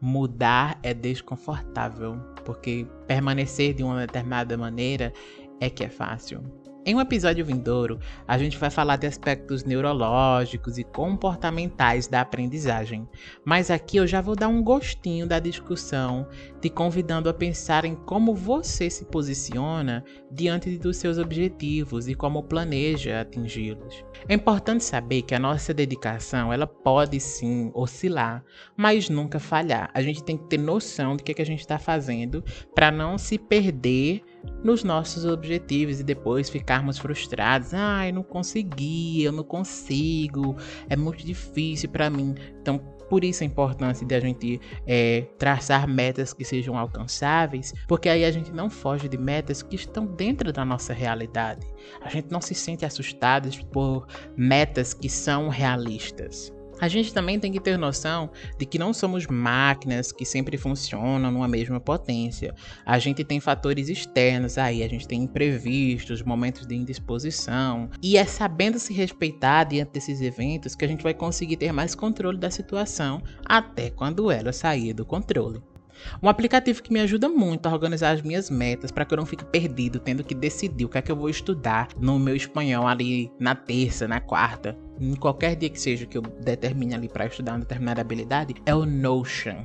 mudar 0.00 0.80
é 0.82 0.94
desconfortável, 0.94 2.16
porque 2.42 2.86
permanecer 3.06 3.74
de 3.74 3.82
uma 3.82 4.00
determinada 4.00 4.56
maneira 4.56 5.12
é 5.60 5.68
que 5.68 5.84
é 5.84 5.90
fácil. 5.90 6.42
Em 6.88 6.94
um 6.94 7.02
episódio 7.02 7.44
vindouro, 7.44 8.00
a 8.26 8.38
gente 8.38 8.56
vai 8.56 8.70
falar 8.70 8.96
de 8.96 9.06
aspectos 9.06 9.62
neurológicos 9.62 10.78
e 10.78 10.84
comportamentais 10.84 12.08
da 12.08 12.22
aprendizagem, 12.22 13.06
mas 13.44 13.70
aqui 13.70 13.98
eu 13.98 14.06
já 14.06 14.22
vou 14.22 14.34
dar 14.34 14.48
um 14.48 14.62
gostinho 14.62 15.26
da 15.26 15.38
discussão, 15.38 16.26
te 16.62 16.70
convidando 16.70 17.28
a 17.28 17.34
pensar 17.34 17.84
em 17.84 17.94
como 17.94 18.34
você 18.34 18.88
se 18.88 19.04
posiciona 19.04 20.02
diante 20.32 20.78
dos 20.78 20.96
seus 20.96 21.18
objetivos 21.18 22.08
e 22.08 22.14
como 22.14 22.42
planeja 22.42 23.20
atingi-los. 23.20 24.02
É 24.26 24.32
importante 24.32 24.82
saber 24.82 25.20
que 25.20 25.34
a 25.34 25.38
nossa 25.38 25.74
dedicação 25.74 26.50
ela 26.50 26.66
pode 26.66 27.20
sim 27.20 27.70
oscilar, 27.74 28.42
mas 28.74 29.10
nunca 29.10 29.38
falhar. 29.38 29.90
A 29.92 30.00
gente 30.00 30.24
tem 30.24 30.38
que 30.38 30.46
ter 30.46 30.58
noção 30.58 31.16
do 31.16 31.22
que, 31.22 31.32
é 31.32 31.34
que 31.34 31.42
a 31.42 31.46
gente 31.46 31.60
está 31.60 31.78
fazendo 31.78 32.42
para 32.74 32.90
não 32.90 33.18
se 33.18 33.36
perder 33.36 34.22
nos 34.62 34.82
nossos 34.84 35.24
objetivos 35.24 36.00
e 36.00 36.04
depois 36.04 36.50
ficarmos 36.50 36.98
frustrados. 36.98 37.72
Ai, 37.74 38.08
ah, 38.08 38.12
não 38.12 38.22
consegui, 38.22 39.22
eu 39.22 39.32
não 39.32 39.44
consigo, 39.44 40.56
é 40.88 40.96
muito 40.96 41.24
difícil 41.24 41.88
para 41.88 42.10
mim. 42.10 42.34
Então, 42.60 42.78
por 43.08 43.24
isso 43.24 43.42
a 43.42 43.46
importância 43.46 44.06
de 44.06 44.14
a 44.14 44.20
gente 44.20 44.60
é, 44.86 45.26
traçar 45.38 45.88
metas 45.88 46.34
que 46.34 46.44
sejam 46.44 46.76
alcançáveis, 46.76 47.72
porque 47.86 48.08
aí 48.08 48.24
a 48.24 48.30
gente 48.30 48.52
não 48.52 48.68
foge 48.68 49.08
de 49.08 49.16
metas 49.16 49.62
que 49.62 49.76
estão 49.76 50.04
dentro 50.06 50.52
da 50.52 50.64
nossa 50.64 50.92
realidade. 50.92 51.66
A 52.02 52.10
gente 52.10 52.30
não 52.30 52.40
se 52.40 52.54
sente 52.54 52.84
assustado 52.84 53.48
por 53.72 54.06
metas 54.36 54.92
que 54.92 55.08
são 55.08 55.48
realistas. 55.48 56.52
A 56.80 56.86
gente 56.86 57.12
também 57.12 57.40
tem 57.40 57.50
que 57.50 57.58
ter 57.60 57.76
noção 57.76 58.30
de 58.56 58.64
que 58.64 58.78
não 58.78 58.92
somos 58.92 59.26
máquinas 59.26 60.12
que 60.12 60.24
sempre 60.24 60.56
funcionam 60.56 61.30
numa 61.30 61.48
mesma 61.48 61.80
potência. 61.80 62.54
A 62.86 62.98
gente 62.98 63.24
tem 63.24 63.40
fatores 63.40 63.88
externos 63.88 64.56
aí, 64.56 64.82
a 64.82 64.88
gente 64.88 65.08
tem 65.08 65.22
imprevistos, 65.22 66.22
momentos 66.22 66.66
de 66.66 66.76
indisposição. 66.76 67.90
E 68.00 68.16
é 68.16 68.24
sabendo 68.24 68.78
se 68.78 68.92
respeitar 68.92 69.64
diante 69.64 69.92
desses 69.92 70.20
eventos 70.20 70.76
que 70.76 70.84
a 70.84 70.88
gente 70.88 71.02
vai 71.02 71.14
conseguir 71.14 71.56
ter 71.56 71.72
mais 71.72 71.94
controle 71.94 72.38
da 72.38 72.50
situação 72.50 73.22
até 73.44 73.90
quando 73.90 74.30
ela 74.30 74.52
sair 74.52 74.92
do 74.92 75.04
controle. 75.04 75.60
Um 76.22 76.28
aplicativo 76.28 76.80
que 76.80 76.92
me 76.92 77.00
ajuda 77.00 77.28
muito 77.28 77.66
a 77.66 77.72
organizar 77.72 78.12
as 78.12 78.22
minhas 78.22 78.48
metas 78.48 78.92
para 78.92 79.04
que 79.04 79.12
eu 79.12 79.18
não 79.18 79.26
fique 79.26 79.44
perdido 79.44 79.98
tendo 79.98 80.22
que 80.22 80.34
decidir 80.34 80.84
o 80.84 80.88
que 80.88 80.98
é 80.98 81.02
que 81.02 81.10
eu 81.10 81.16
vou 81.16 81.28
estudar 81.28 81.88
no 81.98 82.20
meu 82.20 82.36
espanhol 82.36 82.86
ali 82.86 83.32
na 83.40 83.56
terça, 83.56 84.06
na 84.06 84.20
quarta 84.20 84.78
em 85.00 85.14
qualquer 85.14 85.54
dia 85.54 85.70
que 85.70 85.80
seja 85.80 86.06
que 86.06 86.18
eu 86.18 86.22
determine 86.22 86.94
ali 86.94 87.08
para 87.08 87.26
estudar 87.26 87.52
uma 87.52 87.60
determinada 87.60 88.00
habilidade, 88.00 88.54
é 88.66 88.74
o 88.74 88.84
Notion. 88.84 89.64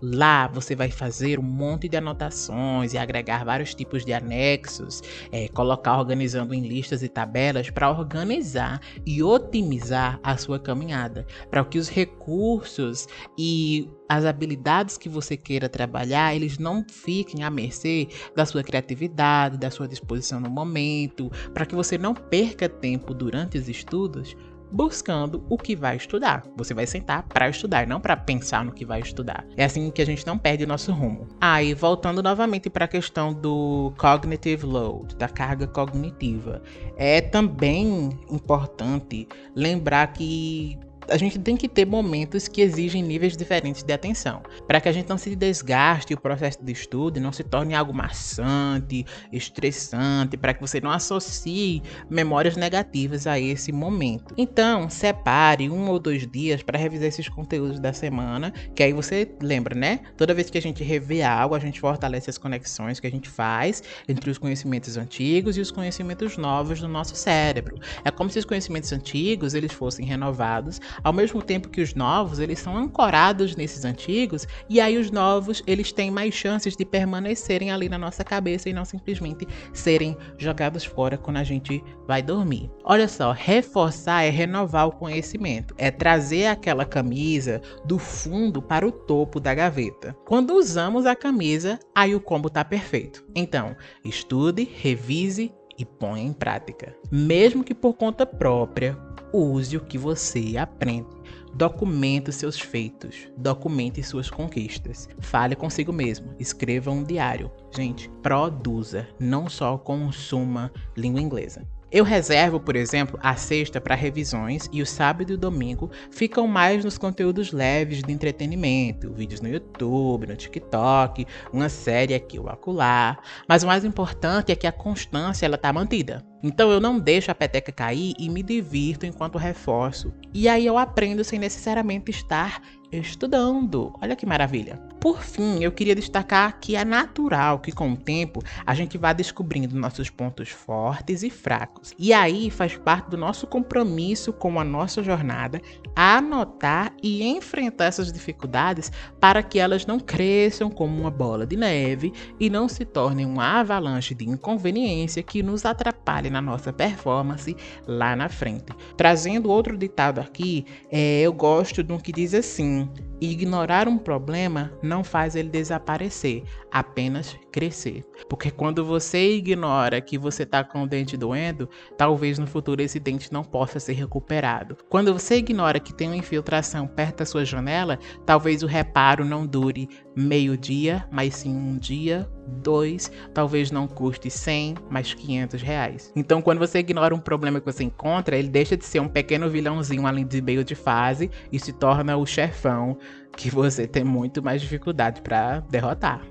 Lá 0.00 0.46
você 0.48 0.76
vai 0.76 0.90
fazer 0.90 1.38
um 1.38 1.42
monte 1.42 1.88
de 1.88 1.96
anotações 1.96 2.92
e 2.92 2.98
agregar 2.98 3.44
vários 3.44 3.74
tipos 3.74 4.04
de 4.04 4.12
anexos, 4.12 5.02
é, 5.32 5.48
colocar 5.48 5.98
organizando 5.98 6.54
em 6.54 6.60
listas 6.60 7.02
e 7.02 7.08
tabelas 7.08 7.70
para 7.70 7.90
organizar 7.90 8.80
e 9.06 9.22
otimizar 9.22 10.20
a 10.22 10.36
sua 10.36 10.58
caminhada, 10.58 11.26
para 11.50 11.64
que 11.64 11.78
os 11.78 11.88
recursos 11.88 13.08
e 13.38 13.88
as 14.08 14.24
habilidades 14.24 14.98
que 14.98 15.08
você 15.08 15.36
queira 15.36 15.68
trabalhar, 15.68 16.34
eles 16.34 16.58
não 16.58 16.84
fiquem 16.86 17.42
à 17.42 17.50
mercê 17.50 18.06
da 18.36 18.44
sua 18.44 18.62
criatividade, 18.62 19.58
da 19.58 19.70
sua 19.70 19.88
disposição 19.88 20.38
no 20.38 20.50
momento, 20.50 21.30
para 21.54 21.64
que 21.64 21.74
você 21.74 21.96
não 21.96 22.14
perca 22.14 22.68
tempo 22.68 23.14
durante 23.14 23.56
os 23.56 23.68
estudos 23.68 24.36
buscando 24.74 25.46
o 25.48 25.56
que 25.56 25.76
vai 25.76 25.96
estudar. 25.96 26.42
Você 26.56 26.74
vai 26.74 26.84
sentar 26.84 27.22
para 27.22 27.48
estudar, 27.48 27.86
não 27.86 28.00
para 28.00 28.16
pensar 28.16 28.64
no 28.64 28.72
que 28.72 28.84
vai 28.84 28.98
estudar. 28.98 29.46
É 29.56 29.64
assim 29.64 29.88
que 29.88 30.02
a 30.02 30.06
gente 30.06 30.26
não 30.26 30.36
perde 30.36 30.66
nosso 30.66 30.92
rumo. 30.92 31.28
Aí, 31.40 31.72
ah, 31.72 31.76
voltando 31.76 32.20
novamente 32.20 32.68
para 32.68 32.86
a 32.86 32.88
questão 32.88 33.32
do 33.32 33.92
cognitive 33.96 34.66
load, 34.66 35.14
da 35.14 35.28
carga 35.28 35.68
cognitiva, 35.68 36.60
é 36.96 37.20
também 37.20 38.10
importante 38.28 39.28
lembrar 39.54 40.08
que 40.08 40.76
a 41.08 41.16
gente 41.16 41.38
tem 41.38 41.56
que 41.56 41.68
ter 41.68 41.86
momentos 41.86 42.48
que 42.48 42.60
exigem 42.60 43.02
níveis 43.02 43.36
diferentes 43.36 43.82
de 43.82 43.92
atenção, 43.92 44.42
para 44.66 44.80
que 44.80 44.88
a 44.88 44.92
gente 44.92 45.08
não 45.08 45.18
se 45.18 45.34
desgaste 45.34 46.14
o 46.14 46.20
processo 46.20 46.62
de 46.62 46.72
estudo 46.72 47.18
não 47.24 47.32
se 47.32 47.42
torne 47.42 47.74
algo 47.74 47.92
maçante, 47.92 49.04
estressante, 49.32 50.36
para 50.36 50.54
que 50.54 50.60
você 50.60 50.80
não 50.80 50.90
associe 50.90 51.82
memórias 52.08 52.56
negativas 52.56 53.26
a 53.26 53.38
esse 53.38 53.72
momento. 53.72 54.34
Então, 54.36 54.88
separe 54.90 55.70
um 55.70 55.88
ou 55.88 55.98
dois 55.98 56.26
dias 56.26 56.62
para 56.62 56.78
revisar 56.78 57.08
esses 57.08 57.28
conteúdos 57.28 57.80
da 57.80 57.92
semana, 57.92 58.52
que 58.74 58.82
aí 58.82 58.92
você 58.92 59.28
lembra, 59.40 59.74
né? 59.74 60.00
Toda 60.16 60.34
vez 60.34 60.50
que 60.50 60.58
a 60.58 60.62
gente 60.62 60.84
revê 60.84 61.22
algo, 61.22 61.54
a 61.54 61.58
gente 61.58 61.80
fortalece 61.80 62.30
as 62.30 62.38
conexões 62.38 63.00
que 63.00 63.06
a 63.06 63.10
gente 63.10 63.28
faz 63.28 63.82
entre 64.08 64.30
os 64.30 64.38
conhecimentos 64.38 64.96
antigos 64.96 65.56
e 65.56 65.60
os 65.60 65.70
conhecimentos 65.70 66.36
novos 66.36 66.80
do 66.80 66.88
nosso 66.88 67.16
cérebro. 67.16 67.78
É 68.04 68.10
como 68.10 68.30
se 68.30 68.38
os 68.38 68.44
conhecimentos 68.44 68.92
antigos 68.92 69.54
eles 69.54 69.72
fossem 69.72 70.04
renovados 70.04 70.80
ao 71.02 71.12
mesmo 71.12 71.42
tempo 71.42 71.68
que 71.68 71.80
os 71.80 71.94
novos, 71.94 72.38
eles 72.38 72.58
são 72.58 72.76
ancorados 72.76 73.56
nesses 73.56 73.84
antigos, 73.84 74.46
e 74.68 74.80
aí 74.80 74.96
os 74.96 75.10
novos, 75.10 75.62
eles 75.66 75.92
têm 75.92 76.10
mais 76.10 76.34
chances 76.34 76.76
de 76.76 76.84
permanecerem 76.84 77.70
ali 77.70 77.88
na 77.88 77.98
nossa 77.98 78.24
cabeça 78.24 78.68
e 78.68 78.72
não 78.72 78.84
simplesmente 78.84 79.46
serem 79.72 80.16
jogados 80.38 80.84
fora 80.84 81.16
quando 81.16 81.38
a 81.38 81.44
gente 81.44 81.82
vai 82.06 82.22
dormir. 82.22 82.70
Olha 82.84 83.08
só, 83.08 83.32
reforçar 83.32 84.24
é 84.24 84.30
renovar 84.30 84.88
o 84.88 84.92
conhecimento, 84.92 85.74
é 85.78 85.90
trazer 85.90 86.46
aquela 86.46 86.84
camisa 86.84 87.60
do 87.84 87.98
fundo 87.98 88.60
para 88.60 88.86
o 88.86 88.92
topo 88.92 89.40
da 89.40 89.54
gaveta. 89.54 90.16
Quando 90.24 90.54
usamos 90.54 91.06
a 91.06 91.16
camisa, 91.16 91.78
aí 91.94 92.14
o 92.14 92.20
combo 92.20 92.50
tá 92.50 92.64
perfeito. 92.64 93.24
Então, 93.34 93.76
estude, 94.04 94.64
revise 94.64 95.52
e 95.78 95.84
ponha 95.84 96.22
em 96.22 96.32
prática. 96.32 96.94
Mesmo 97.10 97.64
que 97.64 97.74
por 97.74 97.94
conta 97.94 98.24
própria, 98.24 98.96
use 99.34 99.76
o 99.76 99.80
que 99.80 99.98
você 99.98 100.56
aprende. 100.56 101.08
Documente 101.54 102.32
seus 102.32 102.58
feitos, 102.58 103.28
documente 103.36 104.02
suas 104.02 104.28
conquistas. 104.28 105.08
Fale 105.20 105.54
consigo 105.54 105.92
mesmo, 105.92 106.34
escreva 106.38 106.90
um 106.90 107.04
diário. 107.04 107.50
Gente, 107.74 108.08
produza, 108.22 109.06
não 109.20 109.48
só 109.48 109.78
consuma 109.78 110.72
língua 110.96 111.20
inglesa. 111.20 111.66
Eu 111.94 112.02
reservo, 112.02 112.58
por 112.58 112.74
exemplo, 112.74 113.20
a 113.22 113.36
sexta 113.36 113.80
para 113.80 113.94
revisões 113.94 114.68
e 114.72 114.82
o 114.82 114.86
sábado 114.86 115.30
e 115.30 115.34
o 115.34 115.38
domingo 115.38 115.92
ficam 116.10 116.44
mais 116.48 116.84
nos 116.84 116.98
conteúdos 116.98 117.52
leves 117.52 118.02
de 118.02 118.12
entretenimento, 118.12 119.12
vídeos 119.12 119.40
no 119.40 119.48
YouTube, 119.48 120.26
no 120.26 120.34
TikTok, 120.34 121.24
uma 121.52 121.68
série 121.68 122.12
aqui 122.12 122.36
ou 122.36 122.48
acolá. 122.48 123.16
Mas 123.48 123.62
o 123.62 123.68
mais 123.68 123.84
importante 123.84 124.50
é 124.50 124.56
que 124.56 124.66
a 124.66 124.72
constância 124.72 125.46
ela 125.46 125.56
tá 125.56 125.72
mantida. 125.72 126.20
Então 126.42 126.68
eu 126.68 126.80
não 126.80 126.98
deixo 126.98 127.30
a 127.30 127.34
peteca 127.34 127.70
cair 127.70 128.12
e 128.18 128.28
me 128.28 128.42
divirto 128.42 129.06
enquanto 129.06 129.38
reforço. 129.38 130.12
E 130.34 130.48
aí 130.48 130.66
eu 130.66 130.76
aprendo 130.76 131.22
sem 131.22 131.38
necessariamente 131.38 132.10
estar 132.10 132.60
estudando. 132.98 133.92
Olha 134.00 134.16
que 134.16 134.26
maravilha. 134.26 134.80
Por 135.00 135.22
fim, 135.22 135.62
eu 135.62 135.70
queria 135.70 135.94
destacar 135.94 136.58
que 136.58 136.76
é 136.76 136.84
natural 136.84 137.58
que 137.58 137.70
com 137.70 137.92
o 137.92 137.96
tempo 137.96 138.42
a 138.64 138.74
gente 138.74 138.96
vá 138.96 139.12
descobrindo 139.12 139.78
nossos 139.78 140.08
pontos 140.08 140.48
fortes 140.48 141.22
e 141.22 141.28
fracos. 141.28 141.94
E 141.98 142.12
aí 142.12 142.50
faz 142.50 142.76
parte 142.76 143.10
do 143.10 143.16
nosso 143.16 143.46
compromisso 143.46 144.32
com 144.32 144.58
a 144.58 144.64
nossa 144.64 145.02
jornada 145.02 145.60
anotar 145.94 146.92
e 147.02 147.22
enfrentar 147.22 147.84
essas 147.84 148.12
dificuldades 148.12 148.90
para 149.20 149.42
que 149.42 149.58
elas 149.58 149.84
não 149.84 150.00
cresçam 150.00 150.70
como 150.70 150.98
uma 150.98 151.10
bola 151.10 151.46
de 151.46 151.56
neve 151.56 152.12
e 152.40 152.48
não 152.48 152.68
se 152.68 152.84
tornem 152.84 153.26
uma 153.26 153.60
avalanche 153.60 154.14
de 154.14 154.28
inconveniência 154.28 155.22
que 155.22 155.42
nos 155.42 155.64
atrapalhe 155.64 156.30
na 156.30 156.40
nossa 156.40 156.72
performance 156.72 157.54
lá 157.86 158.16
na 158.16 158.28
frente. 158.28 158.72
Trazendo 158.96 159.50
outro 159.50 159.76
ditado 159.76 160.18
aqui, 160.18 160.64
é, 160.90 161.20
eu 161.20 161.32
gosto 161.32 161.82
de 161.82 161.92
um 161.92 161.98
que 161.98 162.12
diz 162.12 162.32
assim: 162.34 162.83
Amém 162.84 163.13
ignorar 163.30 163.88
um 163.88 163.98
problema 163.98 164.72
não 164.82 165.04
faz 165.04 165.34
ele 165.36 165.48
desaparecer, 165.48 166.42
apenas 166.70 167.36
crescer. 167.52 168.04
Porque 168.28 168.50
quando 168.50 168.84
você 168.84 169.36
ignora 169.36 170.00
que 170.00 170.18
você 170.18 170.42
está 170.42 170.64
com 170.64 170.82
o 170.82 170.86
dente 170.86 171.16
doendo, 171.16 171.68
talvez 171.96 172.38
no 172.38 172.46
futuro 172.46 172.82
esse 172.82 172.98
dente 172.98 173.32
não 173.32 173.44
possa 173.44 173.78
ser 173.78 173.92
recuperado. 173.92 174.76
Quando 174.88 175.12
você 175.12 175.36
ignora 175.36 175.78
que 175.80 175.94
tem 175.94 176.08
uma 176.08 176.16
infiltração 176.16 176.86
perto 176.86 177.18
da 177.18 177.26
sua 177.26 177.44
janela, 177.44 177.98
talvez 178.26 178.62
o 178.62 178.66
reparo 178.66 179.24
não 179.24 179.46
dure 179.46 179.88
meio 180.16 180.56
dia, 180.56 181.06
mas 181.10 181.36
sim 181.36 181.54
um 181.54 181.76
dia, 181.76 182.28
dois, 182.46 183.10
talvez 183.32 183.70
não 183.70 183.86
custe 183.86 184.30
100, 184.30 184.76
mas 184.90 185.14
500 185.14 185.62
reais. 185.62 186.12
Então, 186.14 186.42
quando 186.42 186.58
você 186.58 186.78
ignora 186.78 187.14
um 187.14 187.18
problema 187.18 187.60
que 187.60 187.66
você 187.66 187.84
encontra, 187.84 188.36
ele 188.36 188.48
deixa 188.48 188.76
de 188.76 188.84
ser 188.84 189.00
um 189.00 189.08
pequeno 189.08 189.48
vilãozinho 189.48 190.06
além 190.06 190.26
de 190.26 190.40
meio 190.40 190.64
de 190.64 190.74
fase 190.74 191.30
e 191.50 191.58
se 191.58 191.72
torna 191.72 192.16
o 192.16 192.26
chefão 192.26 192.96
que 193.36 193.50
você 193.50 193.86
tem 193.86 194.04
muito 194.04 194.42
mais 194.42 194.60
dificuldade 194.60 195.20
para 195.22 195.60
derrotar. 195.60 196.22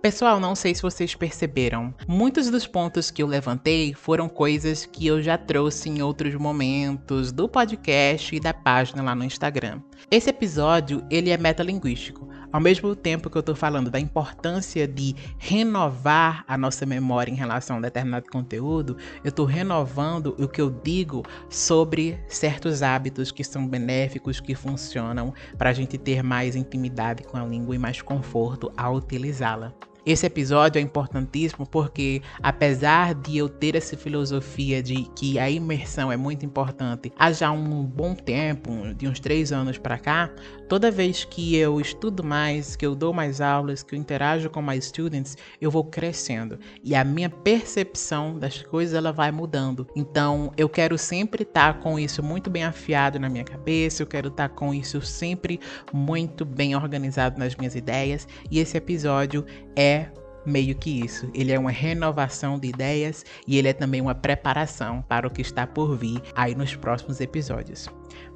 Pessoal, 0.00 0.38
não 0.38 0.54
sei 0.54 0.76
se 0.76 0.82
vocês 0.82 1.16
perceberam, 1.16 1.92
muitos 2.06 2.48
dos 2.48 2.68
pontos 2.68 3.10
que 3.10 3.20
eu 3.20 3.26
levantei 3.26 3.92
foram 3.92 4.28
coisas 4.28 4.86
que 4.86 5.04
eu 5.08 5.20
já 5.20 5.36
trouxe 5.36 5.88
em 5.88 6.00
outros 6.00 6.36
momentos 6.36 7.32
do 7.32 7.48
podcast 7.48 8.34
e 8.34 8.38
da 8.38 8.54
página 8.54 9.02
lá 9.02 9.12
no 9.12 9.24
Instagram. 9.24 9.82
Esse 10.08 10.30
episódio, 10.30 11.04
ele 11.10 11.30
é 11.30 11.36
metalinguístico. 11.36 12.27
Ao 12.50 12.60
mesmo 12.60 12.96
tempo 12.96 13.28
que 13.28 13.36
eu 13.36 13.40
estou 13.40 13.54
falando 13.54 13.90
da 13.90 14.00
importância 14.00 14.88
de 14.88 15.14
renovar 15.36 16.44
a 16.48 16.56
nossa 16.56 16.86
memória 16.86 17.30
em 17.30 17.34
relação 17.34 17.76
a 17.76 17.80
determinado 17.80 18.24
conteúdo, 18.30 18.96
eu 19.22 19.28
estou 19.28 19.44
renovando 19.44 20.34
o 20.38 20.48
que 20.48 20.58
eu 20.58 20.70
digo 20.70 21.22
sobre 21.50 22.18
certos 22.26 22.82
hábitos 22.82 23.30
que 23.30 23.44
são 23.44 23.68
benéficos, 23.68 24.40
que 24.40 24.54
funcionam 24.54 25.34
para 25.58 25.68
a 25.68 25.74
gente 25.74 25.98
ter 25.98 26.22
mais 26.22 26.56
intimidade 26.56 27.22
com 27.22 27.36
a 27.36 27.44
língua 27.44 27.74
e 27.74 27.78
mais 27.78 28.00
conforto 28.00 28.72
ao 28.78 28.94
utilizá-la. 28.94 29.74
Esse 30.08 30.24
episódio 30.24 30.78
é 30.78 30.82
importantíssimo 30.82 31.66
porque, 31.66 32.22
apesar 32.42 33.14
de 33.14 33.36
eu 33.36 33.46
ter 33.46 33.76
essa 33.76 33.94
filosofia 33.94 34.82
de 34.82 35.02
que 35.14 35.38
a 35.38 35.50
imersão 35.50 36.10
é 36.10 36.16
muito 36.16 36.46
importante 36.46 37.12
há 37.18 37.30
já 37.30 37.50
um 37.50 37.84
bom 37.84 38.14
tempo, 38.14 38.70
de 38.96 39.06
uns 39.06 39.20
três 39.20 39.52
anos 39.52 39.76
para 39.76 39.98
cá, 39.98 40.30
toda 40.66 40.90
vez 40.90 41.26
que 41.26 41.54
eu 41.56 41.78
estudo 41.78 42.24
mais, 42.24 42.74
que 42.74 42.86
eu 42.86 42.94
dou 42.94 43.12
mais 43.12 43.42
aulas, 43.42 43.82
que 43.82 43.94
eu 43.94 43.98
interajo 43.98 44.48
com 44.48 44.62
mais 44.62 44.86
students, 44.86 45.36
eu 45.60 45.70
vou 45.70 45.84
crescendo 45.84 46.58
e 46.82 46.94
a 46.94 47.04
minha 47.04 47.28
percepção 47.28 48.38
das 48.38 48.62
coisas 48.62 48.94
ela 48.94 49.12
vai 49.12 49.30
mudando. 49.30 49.86
Então, 49.94 50.50
eu 50.56 50.70
quero 50.70 50.96
sempre 50.96 51.42
estar 51.42 51.74
tá 51.74 51.80
com 51.80 51.98
isso 51.98 52.22
muito 52.22 52.48
bem 52.48 52.64
afiado 52.64 53.20
na 53.20 53.28
minha 53.28 53.44
cabeça, 53.44 54.02
eu 54.02 54.06
quero 54.06 54.28
estar 54.28 54.48
tá 54.48 54.54
com 54.54 54.72
isso 54.72 55.02
sempre 55.02 55.60
muito 55.92 56.46
bem 56.46 56.74
organizado 56.74 57.38
nas 57.38 57.54
minhas 57.54 57.74
ideias 57.74 58.26
e 58.50 58.58
esse 58.58 58.74
episódio 58.74 59.44
é 59.76 59.97
meio 60.44 60.74
que 60.74 61.04
isso. 61.04 61.30
Ele 61.34 61.52
é 61.52 61.58
uma 61.58 61.70
renovação 61.70 62.58
de 62.58 62.68
ideias 62.68 63.24
e 63.46 63.58
ele 63.58 63.68
é 63.68 63.72
também 63.72 64.00
uma 64.00 64.14
preparação 64.14 65.02
para 65.02 65.26
o 65.26 65.30
que 65.30 65.42
está 65.42 65.66
por 65.66 65.96
vir 65.96 66.20
aí 66.34 66.54
nos 66.54 66.74
próximos 66.74 67.20
episódios. 67.20 67.88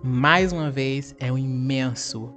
Mais 0.02 0.52
uma 0.52 0.70
vez, 0.70 1.14
é 1.18 1.32
um 1.32 1.38
imenso 1.38 2.32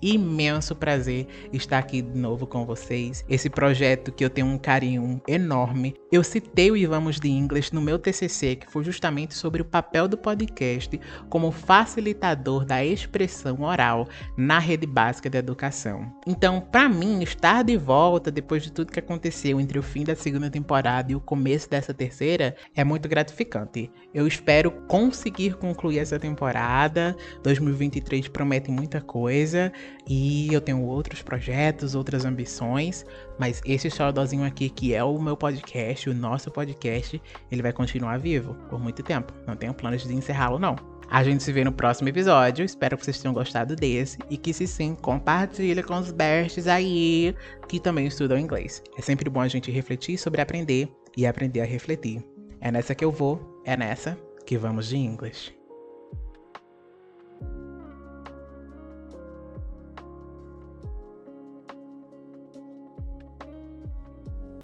imenso 0.00 0.76
prazer 0.76 1.26
estar 1.52 1.78
aqui 1.78 2.02
de 2.02 2.16
novo 2.16 2.46
com 2.46 2.64
vocês. 2.64 3.24
Esse 3.28 3.50
projeto 3.50 4.12
que 4.12 4.24
eu 4.24 4.30
tenho 4.30 4.46
um 4.46 4.58
carinho 4.58 5.20
enorme 5.26 5.94
Eu 6.10 6.24
citei 6.24 6.70
o 6.70 6.76
Ivamos 6.76 7.20
de 7.20 7.28
English 7.28 7.74
no 7.74 7.82
meu 7.82 7.98
TCC, 7.98 8.56
que 8.56 8.70
foi 8.70 8.82
justamente 8.82 9.34
sobre 9.34 9.60
o 9.60 9.64
papel 9.64 10.08
do 10.08 10.16
podcast 10.16 10.98
como 11.28 11.52
facilitador 11.52 12.64
da 12.64 12.82
expressão 12.82 13.60
oral 13.60 14.08
na 14.34 14.58
rede 14.58 14.86
básica 14.86 15.28
da 15.28 15.38
educação. 15.38 16.10
Então, 16.26 16.62
para 16.62 16.88
mim, 16.88 17.22
estar 17.22 17.62
de 17.62 17.76
volta 17.76 18.30
depois 18.30 18.62
de 18.62 18.72
tudo 18.72 18.90
que 18.90 18.98
aconteceu 18.98 19.60
entre 19.60 19.78
o 19.78 19.82
fim 19.82 20.02
da 20.02 20.16
segunda 20.16 20.48
temporada 20.48 21.12
e 21.12 21.14
o 21.14 21.20
começo 21.20 21.68
dessa 21.68 21.92
terceira 21.92 22.56
é 22.74 22.82
muito 22.82 23.06
gratificante. 23.06 23.90
Eu 24.14 24.26
espero 24.26 24.70
conseguir 24.88 25.58
concluir 25.58 25.98
essa 25.98 26.18
temporada. 26.18 27.14
2023 27.42 28.28
promete 28.28 28.70
muita 28.70 29.02
coisa 29.02 29.70
e 30.08 30.50
eu 30.54 30.62
tenho 30.62 30.82
outros 30.84 31.20
projetos, 31.20 31.94
outras 31.94 32.24
ambições, 32.24 33.04
mas 33.38 33.60
esse 33.64 33.90
xodózinho 33.90 34.44
aqui, 34.44 34.68
que 34.68 34.94
é 34.94 35.02
o 35.02 35.18
meu 35.18 35.36
podcast, 35.36 36.10
o 36.10 36.14
nosso 36.14 36.50
podcast, 36.50 37.20
ele 37.50 37.62
vai 37.62 37.72
continuar 37.72 38.18
vivo 38.18 38.54
por 38.68 38.80
muito 38.80 39.02
tempo. 39.02 39.32
Não 39.46 39.56
tenho 39.56 39.74
planos 39.74 40.02
de 40.04 40.14
encerrá-lo, 40.14 40.58
não. 40.58 40.76
A 41.10 41.24
gente 41.24 41.42
se 41.42 41.52
vê 41.52 41.64
no 41.64 41.72
próximo 41.72 42.08
episódio. 42.08 42.64
Espero 42.64 42.96
que 42.96 43.04
vocês 43.04 43.20
tenham 43.20 43.32
gostado 43.32 43.74
desse. 43.74 44.18
E 44.28 44.36
que 44.36 44.52
se 44.52 44.66
sim, 44.66 44.94
compartilhe 44.94 45.82
com 45.82 45.94
os 45.98 46.10
bestes 46.10 46.66
aí 46.66 47.34
que 47.66 47.80
também 47.80 48.06
estudam 48.06 48.38
inglês. 48.38 48.82
É 48.98 49.02
sempre 49.02 49.30
bom 49.30 49.40
a 49.40 49.48
gente 49.48 49.70
refletir 49.70 50.18
sobre 50.18 50.42
aprender 50.42 50.88
e 51.16 51.26
aprender 51.26 51.60
a 51.60 51.64
refletir. 51.64 52.22
É 52.60 52.70
nessa 52.70 52.94
que 52.94 53.04
eu 53.04 53.10
vou, 53.10 53.62
é 53.64 53.76
nessa 53.76 54.18
que 54.44 54.58
vamos 54.58 54.88
de 54.88 54.96
inglês. 54.96 55.57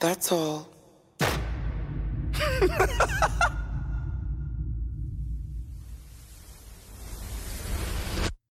That's 0.05 0.33
all. 0.33 0.69